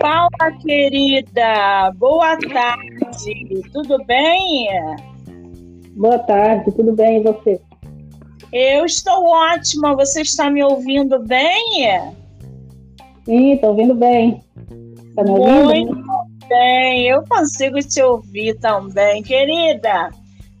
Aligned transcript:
Paula, 0.00 0.52
querida, 0.62 1.92
boa 1.96 2.38
tarde, 2.38 3.62
tudo 3.72 4.04
bem? 4.04 4.68
Boa 5.96 6.18
tarde, 6.20 6.70
tudo 6.72 6.92
bem 6.92 7.18
e 7.18 7.22
você? 7.22 7.60
Eu 8.52 8.84
estou 8.84 9.26
ótima, 9.26 9.96
você 9.96 10.22
está 10.22 10.50
me 10.50 10.62
ouvindo 10.62 11.18
bem? 11.18 12.14
Sim, 13.24 13.52
estou 13.52 13.70
ouvindo 13.70 13.94
bem. 13.94 14.42
Está 15.08 15.24
me 15.24 15.30
ouvindo? 15.30 15.94
Muito 15.94 16.48
bem, 16.48 17.08
eu 17.08 17.24
consigo 17.28 17.78
te 17.80 18.02
ouvir 18.02 18.54
também, 18.60 19.22
querida. 19.22 20.10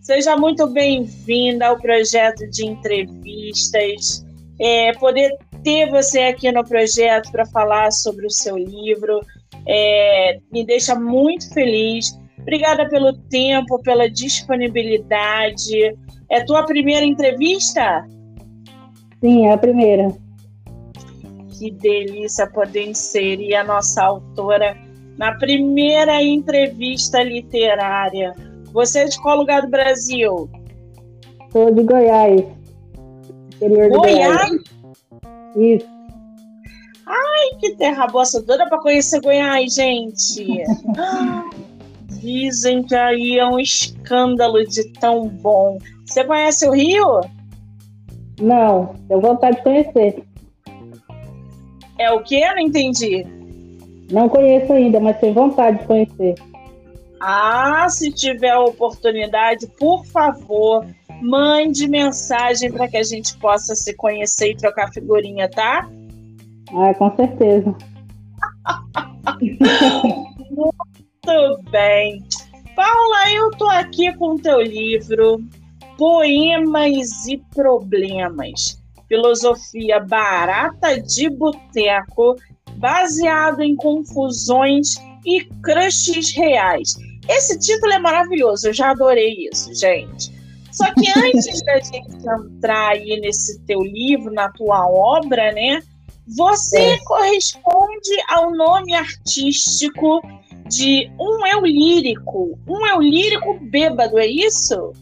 Seja 0.00 0.36
muito 0.36 0.66
bem-vinda 0.66 1.68
ao 1.68 1.78
projeto 1.78 2.48
de 2.50 2.66
entrevistas. 2.66 4.26
É, 4.60 4.92
poder 4.94 5.30
ter 5.62 5.90
você 5.90 6.20
aqui 6.20 6.50
no 6.50 6.64
projeto 6.64 7.30
para 7.30 7.46
falar 7.46 7.90
sobre 7.90 8.26
o 8.26 8.30
seu 8.30 8.56
livro 8.56 9.20
é, 9.66 10.38
me 10.50 10.64
deixa 10.64 10.94
muito 10.94 11.52
feliz. 11.52 12.18
Obrigada 12.38 12.88
pelo 12.88 13.12
tempo, 13.12 13.80
pela 13.82 14.08
disponibilidade. 14.08 15.94
É 16.30 16.44
tua 16.44 16.64
primeira 16.64 17.04
entrevista? 17.04 18.06
Sim, 19.20 19.46
é 19.46 19.52
a 19.52 19.58
primeira. 19.58 20.08
Que 21.58 21.70
delícia 21.70 22.46
poder 22.46 22.88
inserir 22.88 23.54
a 23.54 23.64
nossa 23.64 24.02
autora 24.02 24.76
na 25.18 25.36
primeira 25.36 26.22
entrevista 26.22 27.22
literária. 27.22 28.32
Você 28.72 29.00
é 29.00 29.04
de 29.06 29.20
qual 29.20 29.36
lugar 29.38 29.62
do 29.62 29.68
Brasil? 29.68 30.48
Sou 31.50 31.74
de 31.74 31.82
Goiás. 31.82 32.42
Goiás? 33.60 33.90
Goiás? 33.90 34.77
Isso. 35.56 35.86
Ai, 37.06 37.58
que 37.58 37.74
terra 37.76 38.06
boa, 38.06 38.24
sou 38.24 38.42
doida 38.44 38.68
para 38.68 38.80
conhecer 38.80 39.20
Goiás, 39.20 39.74
gente. 39.74 40.46
Dizem 42.20 42.82
que 42.82 42.94
aí 42.94 43.38
é 43.38 43.46
um 43.46 43.58
escândalo 43.58 44.64
de 44.66 44.92
tão 44.94 45.28
bom. 45.28 45.78
Você 46.04 46.24
conhece 46.24 46.68
o 46.68 46.72
Rio? 46.72 47.20
Não, 48.40 48.94
tenho 49.08 49.20
vontade 49.20 49.56
de 49.56 49.62
conhecer. 49.62 50.24
É 51.98 52.10
o 52.10 52.22
que? 52.22 52.40
Não 52.40 52.58
entendi. 52.58 53.26
Não 54.10 54.28
conheço 54.28 54.72
ainda, 54.72 55.00
mas 55.00 55.18
tenho 55.18 55.34
vontade 55.34 55.78
de 55.78 55.86
conhecer. 55.86 56.34
Ah, 57.20 57.88
se 57.88 58.12
tiver 58.12 58.56
oportunidade, 58.56 59.66
por 59.78 60.04
favor, 60.06 60.86
mande 61.22 61.88
mensagem 61.88 62.70
para 62.72 62.88
que 62.88 62.96
a 62.96 63.02
gente 63.02 63.36
possa 63.38 63.74
se 63.74 63.94
conhecer 63.94 64.52
e 64.52 64.56
trocar 64.56 64.92
figurinha, 64.92 65.48
tá? 65.50 65.88
Ah, 66.74 66.94
com 66.94 67.14
certeza. 67.16 67.74
Muito 70.50 71.62
bem. 71.70 72.22
Paula, 72.74 73.32
eu 73.32 73.50
tô 73.52 73.68
aqui 73.68 74.12
com 74.14 74.34
o 74.34 74.38
teu 74.38 74.60
livro 74.60 75.42
Poemas 75.96 77.26
e 77.26 77.38
Problemas. 77.54 78.80
Filosofia 79.08 80.00
barata 80.00 81.00
de 81.00 81.30
boteco, 81.30 82.36
baseado 82.74 83.62
em 83.62 83.74
confusões 83.74 84.94
e 85.24 85.44
crushes 85.62 86.32
reais. 86.34 86.94
Esse 87.28 87.58
título 87.58 87.92
é 87.92 87.98
maravilhoso, 87.98 88.68
eu 88.68 88.72
já 88.72 88.90
adorei 88.90 89.48
isso, 89.50 89.74
gente. 89.74 90.37
Só 90.70 90.92
que 90.94 91.08
antes 91.18 91.62
da 91.62 91.78
gente 91.78 92.26
entrar 92.26 92.90
aí 92.90 93.18
nesse 93.20 93.60
teu 93.62 93.80
livro, 93.82 94.32
na 94.32 94.50
tua 94.52 94.86
obra, 94.86 95.52
né? 95.52 95.82
Você 96.36 96.78
é. 96.78 96.98
corresponde 97.04 98.10
ao 98.28 98.50
nome 98.50 98.94
artístico 98.94 100.20
de 100.68 101.10
um 101.18 101.46
eu 101.46 101.64
lírico. 101.64 102.58
Um 102.68 102.86
eu 102.86 103.00
lírico 103.00 103.58
bêbado, 103.60 104.18
é 104.18 104.26
isso? 104.26 104.92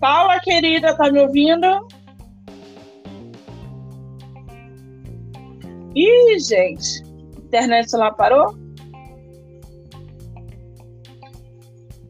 Paula, 0.00 0.40
querida, 0.40 0.96
tá 0.96 1.10
me 1.10 1.20
ouvindo? 1.20 1.86
Ih, 5.94 6.38
gente, 6.38 7.02
internet 7.38 7.94
lá 7.96 8.12
parou? 8.12 8.65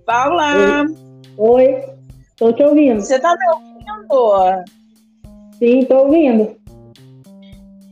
Paula! 0.06 0.87
Oi, 1.37 1.84
estou 2.31 2.53
te 2.53 2.62
ouvindo. 2.62 3.00
Você 3.00 3.19
tá 3.19 3.34
me 3.34 3.55
ouvindo? 3.55 4.65
Sim, 5.59 5.81
estou 5.81 6.05
ouvindo. 6.05 6.56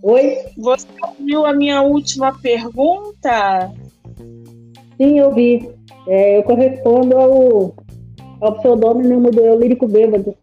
Oi? 0.00 0.38
Você 0.56 0.86
ouviu 1.02 1.44
a 1.44 1.52
minha 1.52 1.82
última 1.82 2.38
pergunta? 2.41 3.72
Sim, 4.97 5.19
eu 5.19 5.34
vi. 5.34 5.69
É, 6.06 6.38
eu 6.38 6.44
correspondo 6.44 7.19
ao, 7.19 7.75
ao 8.41 8.58
pseudônimo 8.58 9.32
do 9.32 9.41
Eu 9.41 9.58
Lírico 9.58 9.88
Bêbado. 9.88 10.36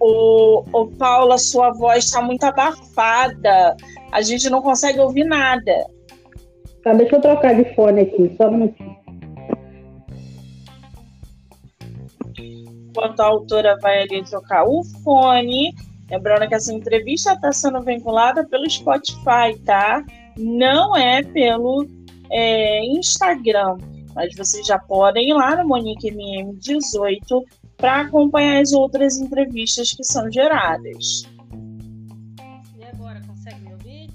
Ô, 0.00 0.64
ô, 0.72 0.86
Paula, 0.86 1.36
sua 1.36 1.70
voz 1.72 2.06
está 2.06 2.22
muito 2.22 2.44
abafada. 2.44 3.76
A 4.10 4.22
gente 4.22 4.48
não 4.48 4.62
consegue 4.62 5.00
ouvir 5.00 5.24
nada. 5.24 5.86
Tá, 6.82 6.94
deixa 6.94 7.16
eu 7.16 7.20
trocar 7.20 7.54
de 7.54 7.74
fone 7.74 8.02
aqui, 8.02 8.34
só 8.38 8.48
um 8.48 8.52
minutinho. 8.52 8.85
Enquanto 12.96 13.20
a 13.20 13.26
autora 13.26 13.76
vai 13.82 14.04
ali 14.04 14.24
trocar 14.24 14.64
o 14.64 14.82
fone, 15.04 15.74
lembrando 16.10 16.48
que 16.48 16.54
essa 16.54 16.72
entrevista 16.72 17.34
está 17.34 17.52
sendo 17.52 17.82
vinculada 17.82 18.42
pelo 18.46 18.68
Spotify, 18.70 19.54
tá? 19.66 20.02
Não 20.38 20.96
é 20.96 21.22
pelo 21.22 21.86
é, 22.30 22.82
Instagram. 22.86 23.76
Mas 24.14 24.34
vocês 24.34 24.66
já 24.66 24.78
podem 24.78 25.28
ir 25.28 25.34
lá 25.34 25.62
no 25.62 25.68
Monique 25.68 26.10
MM18 26.10 27.44
para 27.76 28.00
acompanhar 28.00 28.62
as 28.62 28.72
outras 28.72 29.18
entrevistas 29.18 29.92
que 29.92 30.02
são 30.02 30.32
geradas. 30.32 31.24
E 32.78 32.82
agora, 32.82 33.20
consegue 33.26 33.60
me 33.60 33.72
ouvir? 33.74 34.10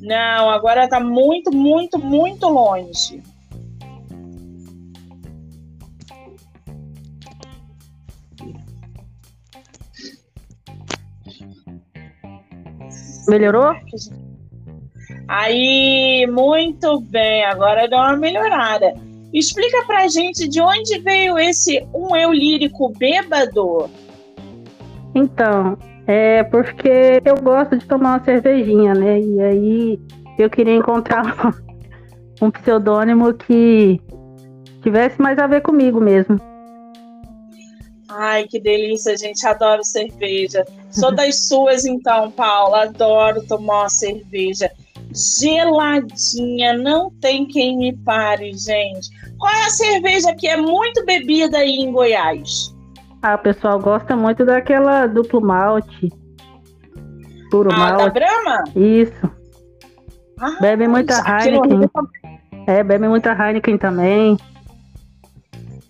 Não, 0.00 0.50
agora 0.50 0.86
está 0.86 0.98
muito, 0.98 1.52
muito, 1.54 2.00
muito 2.00 2.48
longe. 2.48 3.22
Melhorou? 13.28 13.74
Aí, 15.28 16.26
muito 16.30 17.00
bem, 17.00 17.44
agora 17.44 17.88
deu 17.88 17.98
uma 17.98 18.16
melhorada. 18.16 18.92
Explica 19.32 19.84
pra 19.86 20.06
gente 20.08 20.48
de 20.48 20.60
onde 20.60 20.98
veio 20.98 21.38
esse 21.38 21.84
um 21.94 22.14
eu 22.14 22.32
lírico 22.32 22.92
bêbado. 22.96 23.90
Então, 25.14 25.76
é 26.06 26.44
porque 26.44 27.20
eu 27.24 27.36
gosto 27.42 27.76
de 27.76 27.86
tomar 27.86 28.10
uma 28.10 28.24
cervejinha, 28.24 28.94
né? 28.94 29.20
E 29.20 29.40
aí 29.40 30.00
eu 30.38 30.50
queria 30.50 30.74
encontrar 30.74 31.24
um 32.40 32.50
pseudônimo 32.50 33.32
que 33.34 34.00
tivesse 34.82 35.20
mais 35.20 35.38
a 35.38 35.46
ver 35.46 35.62
comigo 35.62 36.00
mesmo. 36.00 36.38
Ai, 38.16 38.46
que 38.46 38.60
delícia, 38.60 39.16
gente. 39.16 39.44
Adoro 39.46 39.82
cerveja. 39.82 40.64
Sou 40.90 41.12
das 41.14 41.48
suas, 41.48 41.84
então, 41.84 42.30
Paula. 42.30 42.84
Adoro 42.84 43.44
tomar 43.46 43.82
uma 43.82 43.88
cerveja 43.88 44.70
geladinha. 45.12 46.74
Não 46.78 47.10
tem 47.20 47.46
quem 47.46 47.76
me 47.76 47.96
pare, 47.98 48.52
gente. 48.52 49.08
Qual 49.38 49.52
é 49.52 49.66
a 49.66 49.70
cerveja 49.70 50.34
que 50.34 50.46
é 50.46 50.56
muito 50.56 51.04
bebida 51.04 51.58
aí 51.58 51.76
em 51.76 51.92
Goiás? 51.92 52.74
Ah, 53.22 53.34
o 53.34 53.38
pessoal 53.38 53.78
gosta 53.80 54.14
muito 54.14 54.44
daquela 54.44 55.06
duplo 55.06 55.40
malte. 55.40 56.08
Puro 57.50 57.70
ah, 57.72 57.76
malte. 57.76 58.04
da 58.04 58.10
Brahma? 58.10 58.64
Isso. 58.76 59.30
Ah, 60.38 60.56
bebe 60.60 60.86
muita 60.86 61.14
Heineken. 61.14 61.90
É, 62.66 62.82
bebe 62.82 63.08
muita 63.08 63.32
Heineken 63.32 63.78
também. 63.78 64.36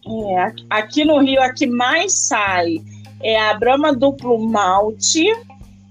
É, 0.07 0.53
aqui 0.69 1.05
no 1.05 1.19
Rio, 1.19 1.43
a 1.43 1.53
que 1.53 1.67
mais 1.67 2.13
sai 2.13 2.83
é 3.23 3.41
a 3.41 3.55
Brahma 3.55 3.95
Duplo 3.95 4.39
Malte 4.39 5.25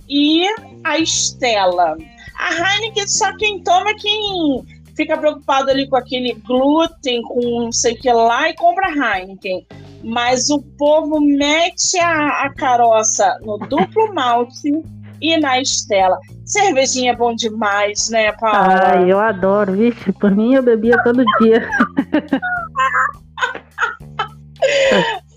e 0.07 0.45
a 0.83 0.99
Estela. 0.99 1.97
A 2.37 2.53
Heineken 2.53 3.07
só 3.07 3.35
quem 3.37 3.63
toma 3.63 3.89
é 3.89 3.93
quem 3.95 4.63
fica 4.95 5.17
preocupado 5.17 5.71
ali 5.71 5.87
com 5.87 5.95
aquele 5.95 6.33
glúten, 6.33 7.23
com 7.23 7.63
não 7.63 7.71
sei 7.71 7.93
o 7.93 7.99
que 7.99 8.11
lá 8.11 8.49
e 8.49 8.55
compra 8.55 8.89
Heineken. 8.89 9.65
Mas 10.03 10.49
o 10.49 10.61
povo 10.77 11.19
mete 11.19 11.97
a, 11.97 12.43
a 12.43 12.53
caroça 12.53 13.39
no 13.41 13.57
duplo 13.57 14.13
malte 14.13 14.83
e 15.19 15.37
na 15.37 15.59
Estela. 15.59 16.19
Cervejinha 16.45 17.13
é 17.13 17.15
bom 17.15 17.33
demais, 17.33 18.09
né, 18.09 18.31
Paula? 18.33 18.91
Ah, 18.91 19.01
eu 19.01 19.19
adoro, 19.19 19.71
vixe, 19.73 20.11
por 20.11 20.29
mim 20.35 20.53
eu 20.53 20.61
bebia 20.61 21.01
todo 21.03 21.23
dia. 21.39 21.67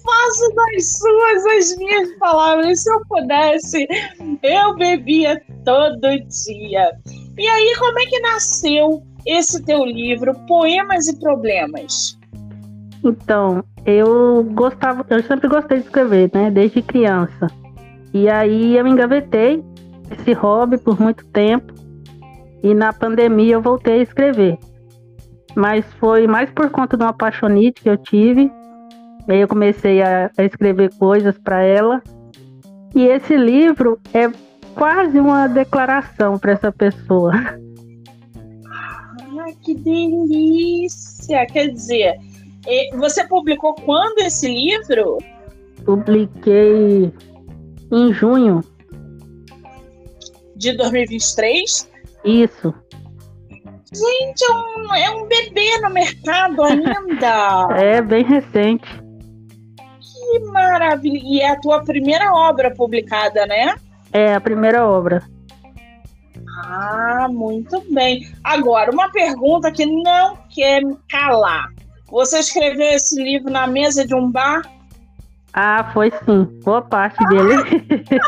Faço 0.04 0.54
as 0.76 0.98
suas 0.98 1.46
as 1.46 1.76
minhas 1.78 2.16
palavras. 2.18 2.82
Se 2.82 2.90
eu 2.90 3.00
pudesse, 3.08 3.88
eu 4.42 4.74
bebia 4.76 5.40
todo 5.64 6.00
dia. 6.00 6.92
E 7.36 7.46
aí, 7.46 7.74
como 7.78 7.98
é 7.98 8.06
que 8.06 8.20
nasceu 8.20 9.02
esse 9.26 9.62
teu 9.64 9.84
livro, 9.84 10.32
Poemas 10.46 11.08
e 11.08 11.18
Problemas? 11.18 12.18
Então, 13.04 13.64
eu 13.84 14.42
gostava, 14.52 15.04
eu 15.10 15.22
sempre 15.22 15.48
gostei 15.48 15.78
de 15.78 15.84
escrever, 15.84 16.30
né? 16.32 16.50
Desde 16.50 16.82
criança. 16.82 17.46
E 18.12 18.28
aí 18.28 18.76
eu 18.76 18.86
engavetei 18.86 19.62
esse 20.10 20.32
hobby 20.32 20.78
por 20.78 21.00
muito 21.00 21.24
tempo. 21.26 21.72
E 22.62 22.74
na 22.74 22.92
pandemia 22.92 23.54
eu 23.54 23.62
voltei 23.62 24.00
a 24.00 24.02
escrever. 24.02 24.58
Mas 25.54 25.84
foi 26.00 26.26
mais 26.26 26.50
por 26.50 26.70
conta 26.70 26.96
de 26.96 27.02
uma 27.04 27.10
apaixonite 27.10 27.82
que 27.82 27.88
eu 27.88 27.96
tive. 27.96 28.50
Aí 29.28 29.40
eu 29.40 29.48
comecei 29.48 30.02
a, 30.02 30.30
a 30.36 30.44
escrever 30.44 30.94
coisas 30.98 31.36
para 31.38 31.62
ela. 31.62 32.02
E 32.94 33.04
esse 33.04 33.36
livro 33.36 33.98
é 34.14 34.30
quase 34.74 35.18
uma 35.18 35.46
declaração 35.48 36.38
para 36.38 36.52
essa 36.52 36.70
pessoa. 36.70 37.32
Ah, 38.66 39.52
que 39.62 39.74
delícia! 39.74 41.46
Quer 41.46 41.68
dizer, 41.68 42.14
você 42.96 43.26
publicou 43.26 43.74
quando 43.74 44.18
esse 44.20 44.48
livro? 44.48 45.18
Publiquei 45.84 47.12
em 47.92 48.12
junho. 48.12 48.60
De 50.56 50.76
2023? 50.76 51.90
Isso. 52.24 52.74
Gente, 53.92 54.44
é 54.44 54.52
um, 54.52 54.94
é 54.94 55.10
um 55.10 55.28
bebê 55.28 55.78
no 55.80 55.90
mercado 55.90 56.62
ainda. 56.62 57.68
é, 57.76 58.02
bem 58.02 58.24
recente. 58.24 59.05
Que 60.36 60.44
maravilha. 60.50 61.20
E 61.24 61.40
é 61.40 61.50
a 61.50 61.58
tua 61.58 61.82
primeira 61.82 62.30
obra 62.32 62.70
publicada, 62.74 63.46
né? 63.46 63.74
É, 64.12 64.34
a 64.34 64.40
primeira 64.40 64.86
obra. 64.86 65.22
Ah, 66.64 67.26
muito 67.30 67.82
bem. 67.90 68.28
Agora, 68.44 68.90
uma 68.90 69.10
pergunta 69.10 69.72
que 69.72 69.86
não 69.86 70.36
quer 70.50 70.84
me 70.84 70.96
calar. 71.08 71.68
Você 72.10 72.38
escreveu 72.38 72.90
esse 72.90 73.22
livro 73.22 73.50
na 73.50 73.66
mesa 73.66 74.06
de 74.06 74.14
um 74.14 74.30
bar? 74.30 74.62
Ah, 75.52 75.90
foi 75.92 76.12
sim. 76.24 76.44
Boa 76.62 76.82
parte 76.82 77.16
dele. 77.28 77.54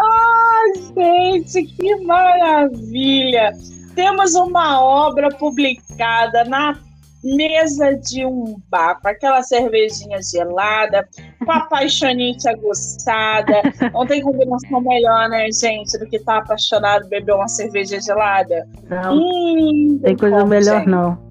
Ai, 0.00 0.72
gente, 0.96 1.62
que 1.64 1.96
maravilha! 2.04 3.52
Temos 3.94 4.34
uma 4.34 4.80
obra 4.80 5.28
publicada 5.28 6.44
na 6.44 6.76
mesa 7.22 7.96
de 7.96 8.24
um 8.24 8.56
bar, 8.68 9.00
com 9.00 9.08
aquela 9.08 9.42
cervejinha 9.42 10.20
gelada, 10.22 11.08
com 11.44 11.50
a 11.50 11.56
apaixonite 11.56 12.48
aguçada. 12.48 13.62
Não 13.92 14.06
tem 14.06 14.22
combinação 14.22 14.80
melhor, 14.80 15.28
né, 15.28 15.50
gente, 15.50 15.98
do 15.98 16.06
que 16.06 16.16
estar 16.16 16.36
tá 16.36 16.42
apaixonado 16.42 17.08
beber 17.08 17.34
uma 17.34 17.48
cerveja 17.48 18.00
gelada? 18.00 18.68
Não. 18.88 19.16
Hum, 19.16 20.00
tem 20.02 20.16
coisa 20.16 20.44
melhor, 20.44 20.78
gente. 20.78 20.88
não. 20.88 21.28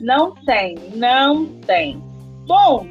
Não 0.00 0.34
tem, 0.44 0.76
não 0.96 1.46
tem. 1.46 2.02
Bom, 2.46 2.86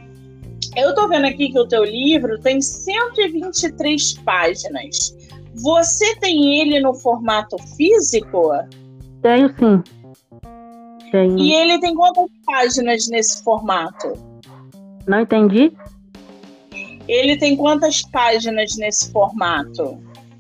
eu 0.78 0.96
tô 0.96 1.10
vendo 1.10 1.26
aqui 1.26 1.52
que 1.52 1.60
o 1.60 1.68
teu 1.68 1.84
livro 1.84 2.40
tem 2.40 2.62
123 2.62 4.14
páginas. 4.20 5.18
Você 5.56 6.16
tem 6.16 6.62
ele 6.62 6.80
no 6.80 6.94
formato 6.94 7.58
físico? 7.76 8.52
Tenho 9.22 9.50
sim. 9.60 9.84
Tenho. 11.12 11.38
E 11.38 11.54
ele 11.54 11.80
tem 11.80 11.94
quantas 11.94 12.30
páginas 12.46 13.08
nesse 13.10 13.44
formato? 13.44 14.14
Não 15.08 15.20
entendi. 15.20 15.74
Ele 17.08 17.38
tem 17.38 17.58
quantas 17.58 18.02
páginas 18.04 18.78
nesse 18.78 19.12
formato? 19.12 19.98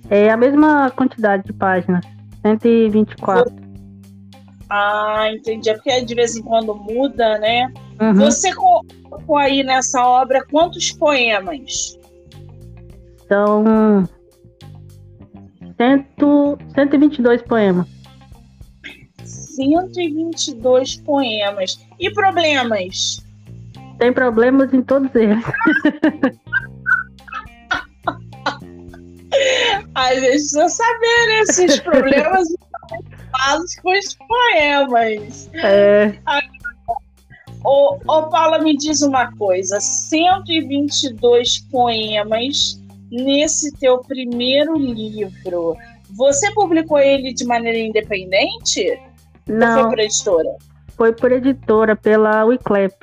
É 0.09 0.29
a 0.29 0.37
mesma 0.37 0.89
quantidade 0.91 1.43
de 1.43 1.53
páginas, 1.53 2.05
124. 2.41 3.53
Ah, 4.69 5.29
entendi. 5.33 5.69
É 5.69 5.73
porque 5.73 6.01
de 6.01 6.15
vez 6.15 6.37
em 6.37 6.41
quando 6.41 6.73
muda, 6.73 7.37
né? 7.39 7.71
Uhum. 7.99 8.13
Você 8.13 8.53
colocou 8.53 9.37
aí 9.37 9.63
nessa 9.63 10.05
obra 10.05 10.45
quantos 10.49 10.91
poemas? 10.91 11.99
São 13.27 14.07
cento, 15.77 16.57
122 16.73 17.41
poemas. 17.41 18.00
122 19.55 20.97
poemas. 20.97 21.79
E 21.99 22.11
problemas? 22.11 23.23
Tem 23.97 24.11
problemas 24.11 24.73
em 24.73 24.81
todos 24.81 25.13
eles. 25.15 25.43
A 29.95 30.13
gente 30.13 30.27
precisa 30.27 30.69
saber 30.69 31.27
né, 31.27 31.45
se 31.45 31.65
os 31.65 31.79
problemas 31.79 32.47
fazem 33.31 33.81
com 33.81 33.91
os 33.97 34.15
poemas. 34.27 35.49
É. 35.53 36.13
Ô, 37.63 37.97
ô, 38.07 38.23
Paula, 38.29 38.59
me 38.59 38.75
diz 38.75 39.01
uma 39.01 39.31
coisa: 39.37 39.79
122 39.79 41.59
poemas 41.71 42.81
nesse 43.11 43.71
teu 43.77 43.99
primeiro 43.99 44.75
livro. 44.77 45.77
Você 46.11 46.51
publicou 46.53 46.99
ele 46.99 47.33
de 47.33 47.45
maneira 47.45 47.77
independente? 47.77 48.99
Não. 49.47 49.77
Ou 49.77 49.83
foi 49.83 49.89
por 49.89 49.99
editora? 49.99 50.55
Foi 50.97 51.13
por 51.13 51.31
editora, 51.31 51.95
pela 51.95 52.45
Wiclap. 52.45 52.93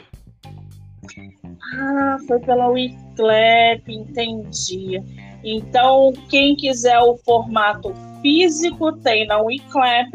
Ah, 1.75 2.17
foi 2.27 2.39
pela 2.41 2.69
Wiclap, 2.69 3.89
entendi. 3.89 5.03
Então, 5.45 6.13
quem 6.29 6.57
quiser 6.57 6.99
o 7.01 7.17
formato 7.19 7.93
físico 8.21 8.93
tem 8.99 9.27
na 9.27 9.41
Wiclap, 9.41 10.11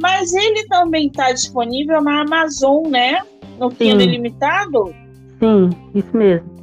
mas 0.00 0.32
ele 0.34 0.66
também 0.68 1.08
está 1.08 1.32
disponível 1.32 2.00
na 2.02 2.22
Amazon, 2.22 2.86
né? 2.88 3.22
No 3.58 3.70
Kindle 3.70 4.06
Limitado? 4.06 4.94
Sim, 5.40 5.70
isso 5.94 6.16
mesmo. 6.16 6.54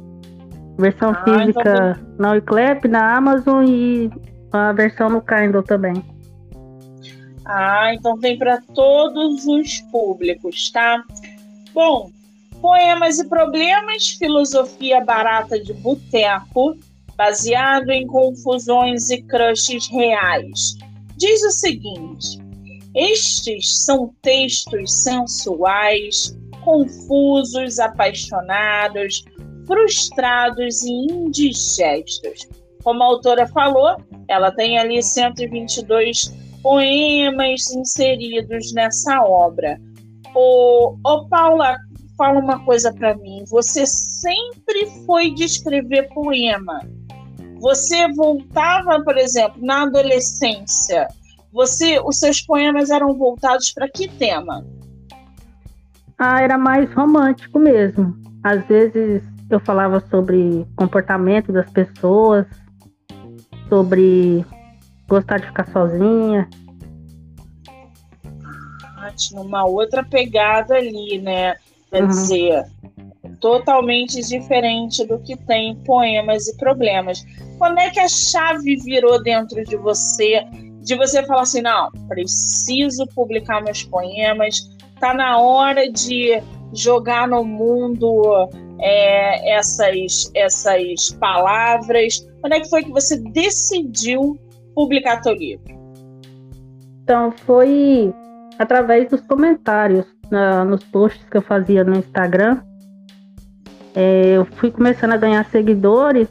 Versão 0.78 1.10
ah, 1.10 1.22
então 1.22 1.38
física 1.40 1.96
então... 1.98 2.14
na 2.18 2.32
Wiclap, 2.32 2.84
na 2.86 3.16
Amazon 3.16 3.64
e 3.66 4.10
a 4.52 4.72
versão 4.72 5.08
no 5.08 5.22
Kindle 5.22 5.62
também. 5.62 5.94
Ah, 7.44 7.92
então 7.94 8.18
tem 8.18 8.38
para 8.38 8.60
todos 8.74 9.46
os 9.46 9.80
públicos, 9.92 10.70
tá? 10.70 11.04
Bom, 11.72 12.10
Poemas 12.60 13.18
e 13.18 13.28
Problemas, 13.28 14.10
filosofia 14.10 15.04
barata 15.04 15.60
de 15.60 15.74
boteco, 15.74 16.76
baseado 17.16 17.90
em 17.90 18.06
confusões 18.06 19.10
e 19.10 19.22
crushes 19.22 19.86
reais. 19.88 20.74
Diz 21.16 21.42
o 21.42 21.50
seguinte: 21.50 22.38
estes 22.94 23.84
são 23.84 24.14
textos 24.22 25.02
sensuais, 25.02 26.34
confusos, 26.64 27.78
apaixonados, 27.78 29.24
frustrados 29.66 30.82
e 30.82 30.90
indigestos. 30.90 32.48
Como 32.82 33.02
a 33.02 33.06
autora 33.06 33.46
falou, 33.48 33.96
ela 34.28 34.50
tem 34.52 34.78
ali 34.78 35.02
122 35.02 36.43
poemas 36.64 37.70
inseridos 37.70 38.72
nessa 38.72 39.22
obra. 39.22 39.78
Ô, 40.34 40.96
ô 41.04 41.28
Paula, 41.28 41.76
fala 42.16 42.40
uma 42.40 42.64
coisa 42.64 42.90
para 42.90 43.14
mim. 43.18 43.44
Você 43.50 43.84
sempre 43.84 44.86
foi 45.04 45.30
de 45.30 45.44
escrever 45.44 46.08
poema. 46.14 46.80
Você 47.60 48.10
voltava, 48.14 48.98
por 49.04 49.18
exemplo, 49.18 49.62
na 49.62 49.82
adolescência. 49.82 51.06
Você, 51.52 52.00
os 52.02 52.18
seus 52.18 52.40
poemas 52.40 52.88
eram 52.88 53.12
voltados 53.12 53.70
para 53.70 53.86
que 53.86 54.08
tema? 54.08 54.64
Ah, 56.18 56.40
era 56.40 56.56
mais 56.56 56.90
romântico 56.94 57.58
mesmo. 57.58 58.16
Às 58.42 58.64
vezes 58.66 59.22
eu 59.50 59.60
falava 59.60 60.02
sobre 60.10 60.66
comportamento 60.76 61.52
das 61.52 61.70
pessoas, 61.70 62.46
sobre 63.68 64.44
gostar 65.08 65.38
de 65.38 65.46
ficar 65.46 65.66
sozinha. 65.70 66.48
Ah, 68.96 69.10
tinha 69.16 69.40
uma 69.40 69.64
outra 69.66 70.02
pegada 70.02 70.76
ali, 70.76 71.18
né? 71.18 71.56
Quer 71.90 72.02
uhum. 72.02 72.08
dizer, 72.08 72.64
totalmente 73.40 74.20
diferente 74.22 75.04
do 75.06 75.18
que 75.18 75.36
tem 75.36 75.76
poemas 75.84 76.48
e 76.48 76.56
problemas. 76.56 77.24
Quando 77.58 77.78
é 77.78 77.90
que 77.90 78.00
a 78.00 78.08
chave 78.08 78.76
virou 78.76 79.22
dentro 79.22 79.62
de 79.64 79.76
você, 79.76 80.44
de 80.82 80.96
você 80.96 81.24
falar 81.26 81.42
assim, 81.42 81.62
não, 81.62 81.90
preciso 82.08 83.06
publicar 83.14 83.62
meus 83.62 83.82
poemas, 83.84 84.68
tá 84.98 85.14
na 85.14 85.38
hora 85.38 85.90
de 85.90 86.42
jogar 86.72 87.28
no 87.28 87.44
mundo 87.44 88.48
é, 88.80 89.56
essas, 89.56 90.30
essas 90.34 91.10
palavras? 91.20 92.26
Quando 92.40 92.54
é 92.54 92.60
que 92.60 92.68
foi 92.68 92.84
que 92.84 92.90
você 92.90 93.16
decidiu 93.16 94.38
publicar 94.74 95.20
teu 95.20 95.34
livro? 95.34 95.64
Então, 97.02 97.32
foi 97.32 98.12
através 98.58 99.08
dos 99.08 99.20
comentários 99.22 100.06
na, 100.30 100.64
nos 100.64 100.82
posts 100.84 101.24
que 101.28 101.36
eu 101.36 101.42
fazia 101.42 101.84
no 101.84 101.96
Instagram. 101.96 102.60
é, 103.94 104.36
eu 104.36 104.44
fui 104.44 104.70
começando 104.70 105.12
a 105.12 105.16
ganhar 105.16 105.44
seguidores 105.46 106.28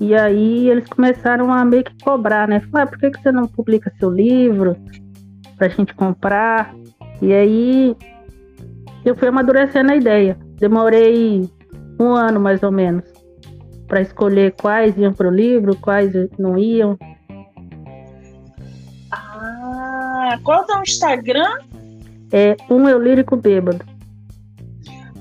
e 0.00 0.14
aí 0.14 0.68
eles 0.68 0.88
começaram 0.88 1.52
a 1.52 1.64
meio 1.64 1.84
que 1.84 1.94
cobrar, 2.02 2.48
né? 2.48 2.60
Falar, 2.70 2.84
ah, 2.84 2.86
por 2.86 2.98
que, 2.98 3.10
que 3.10 3.22
você 3.22 3.30
não 3.30 3.46
publica 3.46 3.92
seu 3.98 4.10
livro 4.10 4.76
pra 5.56 5.68
gente 5.68 5.94
comprar? 5.94 6.74
E 7.22 7.32
aí 7.32 7.96
eu 9.04 9.14
fui 9.14 9.28
amadurecendo 9.28 9.92
a 9.92 9.96
ideia. 9.96 10.36
Demorei 10.58 11.48
um 12.00 12.12
ano 12.12 12.40
mais 12.40 12.62
ou 12.62 12.72
menos 12.72 13.04
para 13.86 14.00
escolher 14.00 14.54
quais 14.60 14.96
iam 14.96 15.12
pro 15.12 15.30
livro, 15.30 15.76
quais 15.76 16.12
não 16.38 16.58
iam. 16.58 16.98
Qual 20.38 20.64
é 20.68 20.78
o 20.78 20.82
Instagram? 20.82 21.58
É 22.32 22.56
um 22.70 22.88
eu 22.88 23.00
lírico 23.00 23.36
bêbado. 23.36 23.84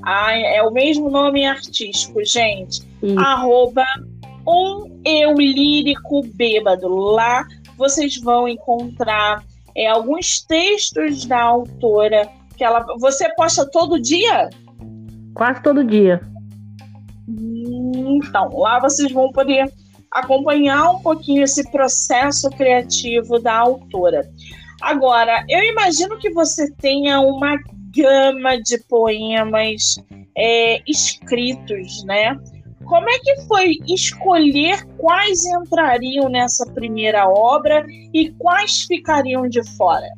Ah, 0.01 0.36
é 0.36 0.62
o 0.63 0.72
mesmo 0.72 1.10
nome 1.10 1.46
artístico, 1.46 2.24
gente. 2.25 2.82
Isso. 3.01 3.20
Arroba 3.20 3.86
um 4.46 5.01
eu 5.05 5.36
lírico 5.36 6.22
bêbado. 6.34 6.88
Lá 6.88 7.46
vocês 7.77 8.17
vão 8.17 8.48
encontrar 8.48 9.43
é, 9.75 9.88
alguns 9.88 10.41
textos 10.41 11.25
da 11.25 11.41
autora 11.41 12.27
que 12.58 12.63
ela. 12.63 12.86
Você 13.00 13.34
posta 13.36 13.70
todo 13.70 14.01
dia? 14.01 14.50
Quase 15.34 15.62
todo 15.62 15.84
dia. 15.84 16.22
Então, 17.27 18.50
lá 18.58 18.79
vocês 18.79 19.12
vão 19.12 19.32
poder 19.32 19.72
acompanhar 20.12 20.91
um 20.91 21.00
pouquinho 21.00 21.43
esse 21.43 21.70
processo 21.72 22.50
criativo 22.51 23.39
da 23.39 23.55
autora. 23.55 24.29
Agora, 24.84 25.46
eu 25.48 25.63
imagino 25.63 26.18
que 26.20 26.30
você 26.32 26.70
tenha 26.74 27.22
uma 27.22 27.58
gama 27.96 28.62
de 28.62 28.78
poemas 28.90 29.96
é, 30.38 30.82
escritos, 30.86 32.04
né? 32.04 32.38
Como 32.84 33.10
é 33.10 33.18
que 33.20 33.42
foi 33.48 33.78
escolher 33.88 34.86
quais 34.98 35.46
entrariam 35.46 36.28
nessa 36.28 36.66
primeira 36.74 37.30
obra 37.30 37.86
e 38.13 38.30
quais 38.32 38.82
ficariam 38.82 39.48
de 39.48 39.63
fora? 39.78 40.10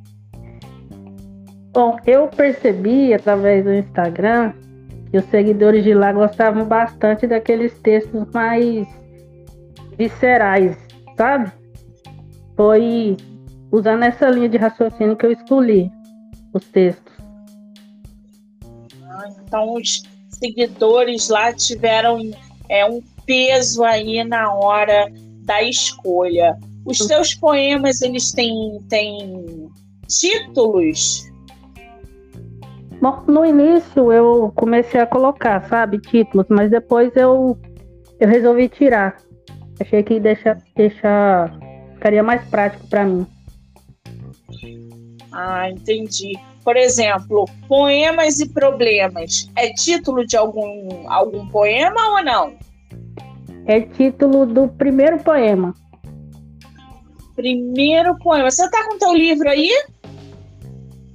Bom, 1.71 1.97
eu 2.07 2.27
percebi 2.27 3.13
através 3.13 3.63
do 3.63 3.71
Instagram 3.71 4.51
que 5.11 5.17
os 5.19 5.25
seguidores 5.25 5.83
de 5.83 5.93
lá 5.93 6.11
gostavam 6.11 6.65
bastante 6.65 7.27
daqueles 7.27 7.77
textos 7.81 8.25
mais 8.33 8.87
viscerais, 9.95 10.75
sabe? 11.15 11.51
Foi 12.57 13.15
usando 13.71 14.03
essa 14.03 14.29
linha 14.29 14.49
de 14.49 14.57
raciocínio 14.57 15.15
que 15.15 15.25
eu 15.25 15.31
escolhi 15.31 15.91
os 16.53 16.65
textos. 16.65 17.13
Ah, 19.03 19.29
então 19.45 19.73
os 19.73 20.03
seguidores 20.29 21.29
lá 21.29 21.53
tiveram 21.53 22.19
é, 22.69 22.85
um 22.85 23.01
peso 23.25 23.83
aí 23.83 24.23
na 24.23 24.53
hora 24.53 25.11
da 25.45 25.63
escolha. 25.63 26.57
Os 26.85 26.97
seus 26.97 27.33
poemas, 27.33 28.01
eles 28.01 28.31
têm, 28.31 28.79
têm 28.89 29.69
títulos? 30.07 31.25
Bom, 33.01 33.23
no 33.27 33.45
início 33.45 34.11
eu 34.11 34.51
comecei 34.55 34.99
a 34.99 35.05
colocar, 35.05 35.67
sabe, 35.67 35.99
títulos, 35.99 36.45
mas 36.49 36.69
depois 36.71 37.15
eu, 37.15 37.57
eu 38.19 38.27
resolvi 38.27 38.69
tirar. 38.69 39.17
Achei 39.79 40.03
que 40.03 40.19
deixa, 40.19 40.57
deixa, 40.75 41.51
ficaria 41.95 42.23
mais 42.23 42.43
prático 42.49 42.87
para 42.87 43.03
mim. 43.03 43.27
Ah, 45.37 45.69
entendi. 45.69 46.39
Por 46.63 46.77
exemplo, 46.77 47.43
poemas 47.67 48.39
e 48.39 48.47
problemas. 48.47 49.51
É 49.53 49.73
título 49.73 50.25
de 50.25 50.37
algum, 50.37 51.09
algum 51.11 51.45
poema 51.49 52.01
ou 52.11 52.23
não? 52.23 52.55
É 53.65 53.81
título 53.81 54.45
do 54.45 54.69
primeiro 54.69 55.19
poema. 55.19 55.75
Primeiro 57.35 58.17
poema. 58.19 58.49
Você 58.49 58.69
tá 58.71 58.87
com 58.87 58.97
teu 58.97 59.13
livro 59.13 59.49
aí? 59.49 59.69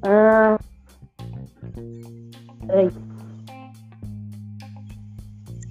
Ah, 0.03 0.59
peraí. 2.67 2.91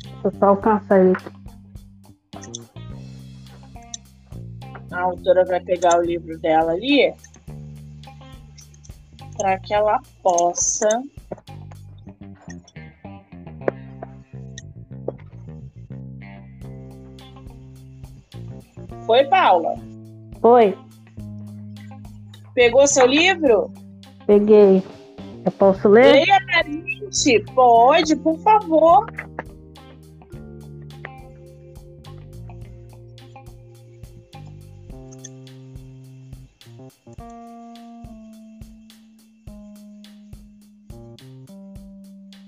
Deixa 0.02 0.22
eu 0.24 0.32
só 0.40 0.46
alcançar 0.48 1.00
ele. 1.00 1.16
A 4.92 5.02
autora 5.02 5.46
vai 5.46 5.60
pegar 5.60 6.00
o 6.00 6.02
livro 6.02 6.36
dela 6.40 6.72
ali 6.72 7.14
para 9.40 9.58
que 9.60 9.74
ela 9.74 10.00
possa 10.22 10.90
Foi, 19.06 19.24
Paula? 19.26 19.74
Foi. 20.40 20.78
Pegou 22.54 22.86
seu 22.86 23.08
livro? 23.08 23.74
Peguei. 24.28 24.84
Eu 25.44 25.52
posso 25.54 25.88
ler? 25.88 26.12
Leia 26.12 26.38
pra 26.46 26.64
gente. 26.64 27.44
Pode, 27.56 28.16
por 28.18 28.38
favor. 28.38 29.08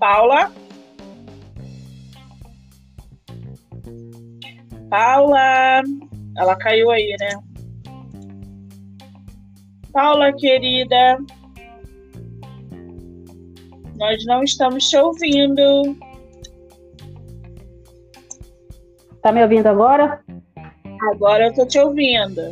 Paula. 0.02 0.52
Paula. 4.90 5.84
Ela 6.36 6.56
caiu 6.56 6.90
aí, 6.90 7.16
né? 7.20 7.30
Paula, 9.94 10.34
querida. 10.34 11.20
Nós 13.96 14.26
não 14.26 14.42
estamos 14.42 14.90
te 14.90 14.98
ouvindo. 14.98 15.96
Tá 19.22 19.32
me 19.32 19.44
ouvindo 19.44 19.68
agora? 19.68 20.24
Agora 21.12 21.46
eu 21.46 21.54
tô 21.54 21.68
te 21.68 21.78
ouvindo. 21.78 22.50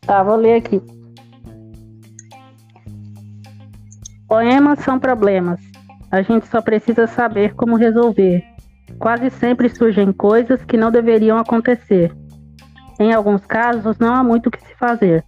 Tá, 0.00 0.24
vou 0.24 0.34
ler 0.34 0.56
aqui. 0.56 0.82
Poemas 4.26 4.80
são 4.80 4.98
problemas. 4.98 5.67
A 6.10 6.22
gente 6.22 6.46
só 6.46 6.62
precisa 6.62 7.06
saber 7.06 7.54
como 7.54 7.76
resolver. 7.76 8.42
Quase 8.98 9.30
sempre 9.30 9.68
surgem 9.68 10.12
coisas 10.12 10.64
que 10.64 10.76
não 10.76 10.90
deveriam 10.90 11.38
acontecer. 11.38 12.12
Em 12.98 13.12
alguns 13.12 13.44
casos, 13.44 13.98
não 13.98 14.14
há 14.14 14.24
muito 14.24 14.46
o 14.46 14.50
que 14.50 14.60
se 14.60 14.74
fazer. 14.74 15.24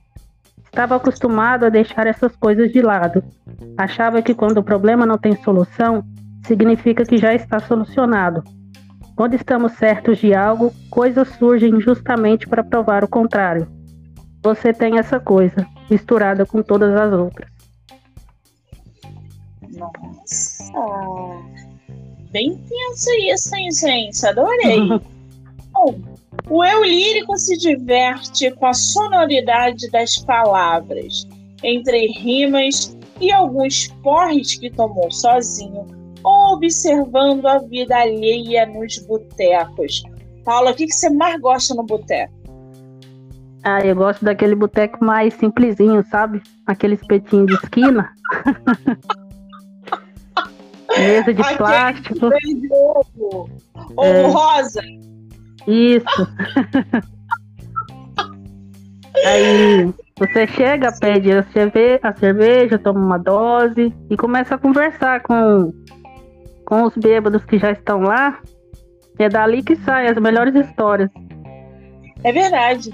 Estava 0.64 0.96
acostumado 0.96 1.66
a 1.66 1.68
deixar 1.68 2.06
essas 2.06 2.34
coisas 2.36 2.72
de 2.72 2.80
lado. 2.80 3.22
Achava 3.76 4.22
que 4.22 4.34
quando 4.34 4.58
o 4.58 4.62
problema 4.62 5.04
não 5.04 5.18
tem 5.18 5.36
solução, 5.42 6.02
significa 6.46 7.04
que 7.04 7.18
já 7.18 7.34
está 7.34 7.58
solucionado. 7.58 8.42
Quando 9.14 9.34
estamos 9.34 9.72
certos 9.72 10.18
de 10.18 10.34
algo, 10.34 10.72
coisas 10.88 11.28
surgem 11.36 11.78
justamente 11.80 12.48
para 12.48 12.64
provar 12.64 13.04
o 13.04 13.08
contrário. 13.08 13.68
Você 14.42 14.72
tem 14.72 14.98
essa 14.98 15.20
coisa, 15.20 15.66
misturada 15.90 16.46
com 16.46 16.62
todas 16.62 16.94
as 16.94 17.12
outras. 17.12 17.50
Nossa! 19.76 20.49
Bem 22.30 22.56
tenso 22.68 23.10
isso, 23.32 23.54
hein, 23.56 23.70
gente? 23.72 24.26
Adorei. 24.26 24.88
Bom, 25.72 25.98
o 26.48 26.64
eu 26.64 26.84
lírico 26.84 27.36
se 27.36 27.56
diverte 27.56 28.50
com 28.52 28.66
a 28.66 28.74
sonoridade 28.74 29.90
das 29.90 30.16
palavras, 30.18 31.26
entre 31.62 32.06
rimas 32.18 32.96
e 33.20 33.32
alguns 33.32 33.88
porres 34.02 34.58
que 34.58 34.70
tomou 34.70 35.10
sozinho, 35.10 35.86
ou 36.22 36.54
observando 36.54 37.46
a 37.46 37.58
vida 37.58 37.96
alheia 37.96 38.66
nos 38.66 38.98
botecos. 38.98 40.02
Paula, 40.44 40.70
o 40.70 40.74
que, 40.74 40.86
que 40.86 40.92
você 40.92 41.10
mais 41.10 41.40
gosta 41.40 41.74
no 41.74 41.82
boteco? 41.82 42.32
Ah, 43.62 43.80
eu 43.84 43.94
gosto 43.94 44.24
daquele 44.24 44.54
boteco 44.54 45.04
mais 45.04 45.34
simplesinho, 45.34 46.04
sabe? 46.10 46.42
Aquele 46.66 46.94
espetinho 46.94 47.46
de 47.46 47.54
esquina. 47.54 48.10
Mesa 51.00 51.34
de 51.34 51.42
Aquele 51.42 51.58
plástico. 51.58 52.30
Ovo. 52.70 53.50
Ovo 53.96 54.04
é. 54.04 54.26
rosa. 54.26 54.82
Isso. 55.66 56.28
Aí 59.24 59.92
você 60.18 60.46
chega, 60.46 60.92
pede 60.98 61.32
a 61.32 61.42
cerveja, 61.44 62.00
a 62.02 62.12
cerveja, 62.12 62.78
toma 62.78 63.00
uma 63.00 63.18
dose 63.18 63.92
e 64.08 64.16
começa 64.16 64.54
a 64.54 64.58
conversar 64.58 65.20
com, 65.22 65.72
com 66.64 66.82
os 66.84 66.94
bêbados 66.96 67.44
que 67.44 67.58
já 67.58 67.72
estão 67.72 68.00
lá. 68.00 68.38
É 69.18 69.28
dali 69.28 69.62
que 69.62 69.76
saem 69.76 70.08
as 70.08 70.16
melhores 70.16 70.54
histórias. 70.54 71.10
É 72.24 72.32
verdade. 72.32 72.90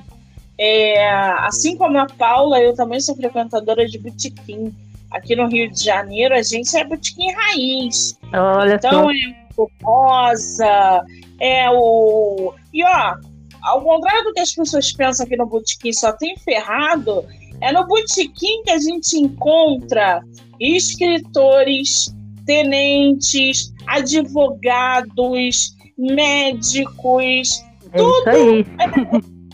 É, 0.58 1.08
assim 1.40 1.76
como 1.76 1.98
a 1.98 2.06
Paula, 2.06 2.60
eu 2.60 2.74
também 2.74 2.98
sou 2.98 3.14
frequentadora 3.14 3.86
de 3.86 3.98
botequim 3.98 4.74
aqui 5.10 5.36
no 5.36 5.48
Rio 5.48 5.70
de 5.70 5.84
Janeiro, 5.84 6.34
a 6.34 6.42
gente 6.42 6.76
é 6.76 6.84
botequim 6.84 7.32
raiz. 7.32 8.18
Olha 8.32 8.74
então, 8.74 9.04
só. 9.04 9.10
É, 9.10 9.46
rosa, 9.82 11.04
é 11.40 11.70
o. 11.70 12.54
E 12.72 12.84
ó, 12.84 13.14
ao 13.62 13.82
contrário 13.82 14.24
do 14.24 14.32
que 14.32 14.40
as 14.40 14.52
pessoas 14.52 14.92
pensam 14.92 15.26
que 15.26 15.36
no 15.36 15.46
botequim 15.46 15.92
só 15.92 16.12
tem 16.12 16.36
ferrado, 16.38 17.24
é 17.60 17.72
no 17.72 17.86
botequim 17.86 18.62
que 18.64 18.70
a 18.70 18.78
gente 18.78 19.16
encontra 19.18 20.20
escritores, 20.60 22.14
tenentes, 22.44 23.72
advogados, 23.86 25.74
médicos, 25.98 27.64
É 27.92 27.96
tudo 27.96 28.28
aí. 28.28 28.64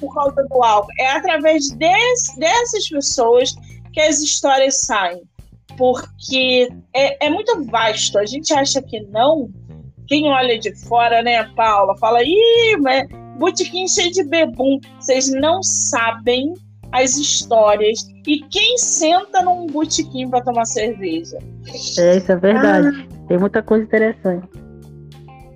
por 0.00 0.14
causa 0.14 0.42
do 0.49 0.62
álcool. 0.62 0.92
É 0.99 1.12
através 1.12 1.68
desse, 1.71 2.38
dessas 2.38 2.88
pessoas 2.88 3.54
que 3.92 4.00
as 4.00 4.21
histórias 4.21 4.80
saem. 4.80 5.23
Porque 5.83 6.69
é, 6.95 7.27
é 7.27 7.29
muito 7.29 7.65
vasto. 7.65 8.17
A 8.17 8.25
gente 8.25 8.55
acha 8.55 8.81
que 8.81 9.01
não. 9.07 9.51
Quem 10.07 10.29
olha 10.29 10.57
de 10.57 10.73
fora, 10.87 11.23
né, 11.23 11.43
Paula, 11.57 11.99
fala, 11.99 12.23
ih, 12.23 12.77
mas 12.81 13.09
botequim 13.37 13.89
cheio 13.89 14.12
de 14.12 14.23
bebum. 14.23 14.79
Vocês 15.01 15.29
não 15.33 15.61
sabem 15.61 16.55
as 16.93 17.17
histórias. 17.17 18.07
E 18.25 18.45
quem 18.45 18.79
senta 18.79 19.43
num 19.43 19.67
botequim 19.67 20.31
para 20.31 20.45
tomar 20.45 20.67
cerveja? 20.67 21.37
É, 21.99 22.17
isso 22.17 22.31
é 22.31 22.37
verdade. 22.37 23.09
Tem 23.27 23.37
muita 23.37 23.61
coisa 23.61 23.83
interessante. 23.83 24.49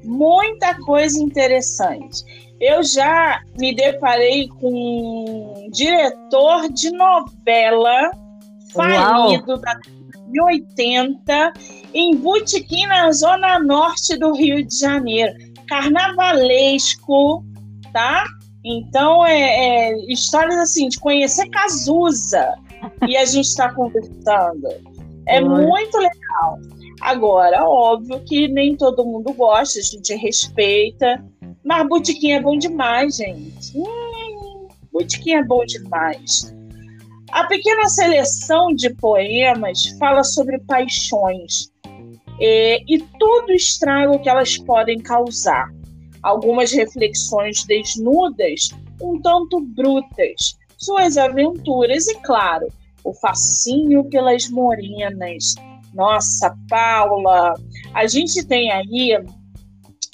muita 0.02 0.74
coisa 0.80 1.22
interessante. 1.22 2.24
Eu 2.60 2.82
já 2.82 3.42
me 3.56 3.76
deparei 3.76 4.48
com 4.48 5.64
um 5.66 5.70
diretor 5.70 6.68
de 6.72 6.90
novela 6.90 8.10
falido 8.72 9.56
da 9.58 9.78
década 10.26 10.30
de 10.30 10.40
80 10.40 11.52
em 11.94 12.16
Botequim, 12.16 12.86
na 12.86 13.10
zona 13.12 13.58
norte 13.58 14.18
do 14.18 14.32
Rio 14.32 14.64
de 14.64 14.78
Janeiro. 14.78 15.32
Carnavalesco, 15.68 17.44
tá? 17.92 18.24
Então, 18.64 19.24
é, 19.24 19.90
é 19.90 20.12
histórias 20.12 20.56
assim, 20.56 20.88
de 20.88 20.98
conhecer 20.98 21.48
Cazuza 21.50 22.54
e 23.08 23.16
a 23.16 23.24
gente 23.24 23.46
está 23.46 23.72
conversando. 23.72 24.68
É 25.26 25.40
muito 25.40 25.96
legal. 25.98 26.58
Agora, 27.00 27.64
óbvio 27.64 28.20
que 28.24 28.48
nem 28.48 28.76
todo 28.76 29.04
mundo 29.04 29.32
gosta, 29.32 29.78
a 29.78 29.82
gente 29.82 30.14
respeita, 30.14 31.24
mas 31.64 31.88
botequim 31.88 32.32
é 32.32 32.40
bom 32.40 32.56
demais, 32.56 33.16
gente. 33.16 33.76
Hum, 33.76 34.68
botequim 34.92 35.34
é 35.34 35.44
bom 35.44 35.64
demais. 35.64 36.55
A 37.32 37.44
pequena 37.44 37.88
seleção 37.88 38.74
de 38.74 38.90
poemas 38.94 39.86
fala 39.98 40.22
sobre 40.22 40.58
paixões 40.60 41.70
é, 42.40 42.82
e 42.86 42.98
todo 43.18 43.48
o 43.48 43.54
estrago 43.54 44.18
que 44.20 44.28
elas 44.28 44.56
podem 44.58 44.98
causar. 44.98 45.68
Algumas 46.22 46.72
reflexões 46.72 47.64
desnudas, 47.64 48.70
um 49.00 49.20
tanto 49.20 49.60
brutas, 49.60 50.56
suas 50.78 51.16
aventuras 51.16 52.06
e, 52.06 52.14
claro, 52.20 52.68
o 53.04 53.12
fascínio 53.14 54.04
pelas 54.04 54.48
morenas. 54.48 55.54
Nossa, 55.94 56.54
Paula, 56.68 57.54
a 57.94 58.06
gente 58.06 58.44
tem 58.44 58.70
aí 58.70 59.18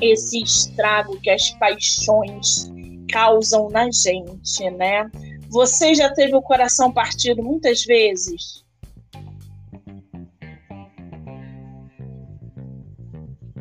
esse 0.01 0.43
estrago 0.43 1.19
que 1.21 1.31
as 1.31 1.51
paixões 1.53 2.71
causam 3.11 3.69
na 3.71 3.91
gente, 3.91 4.71
né? 4.77 5.11
Você 5.53 5.95
já 5.95 6.11
teve 6.15 6.35
o 6.35 6.41
coração 6.41 6.91
partido 6.91 7.43
muitas 7.43 7.85
vezes? 7.85 8.65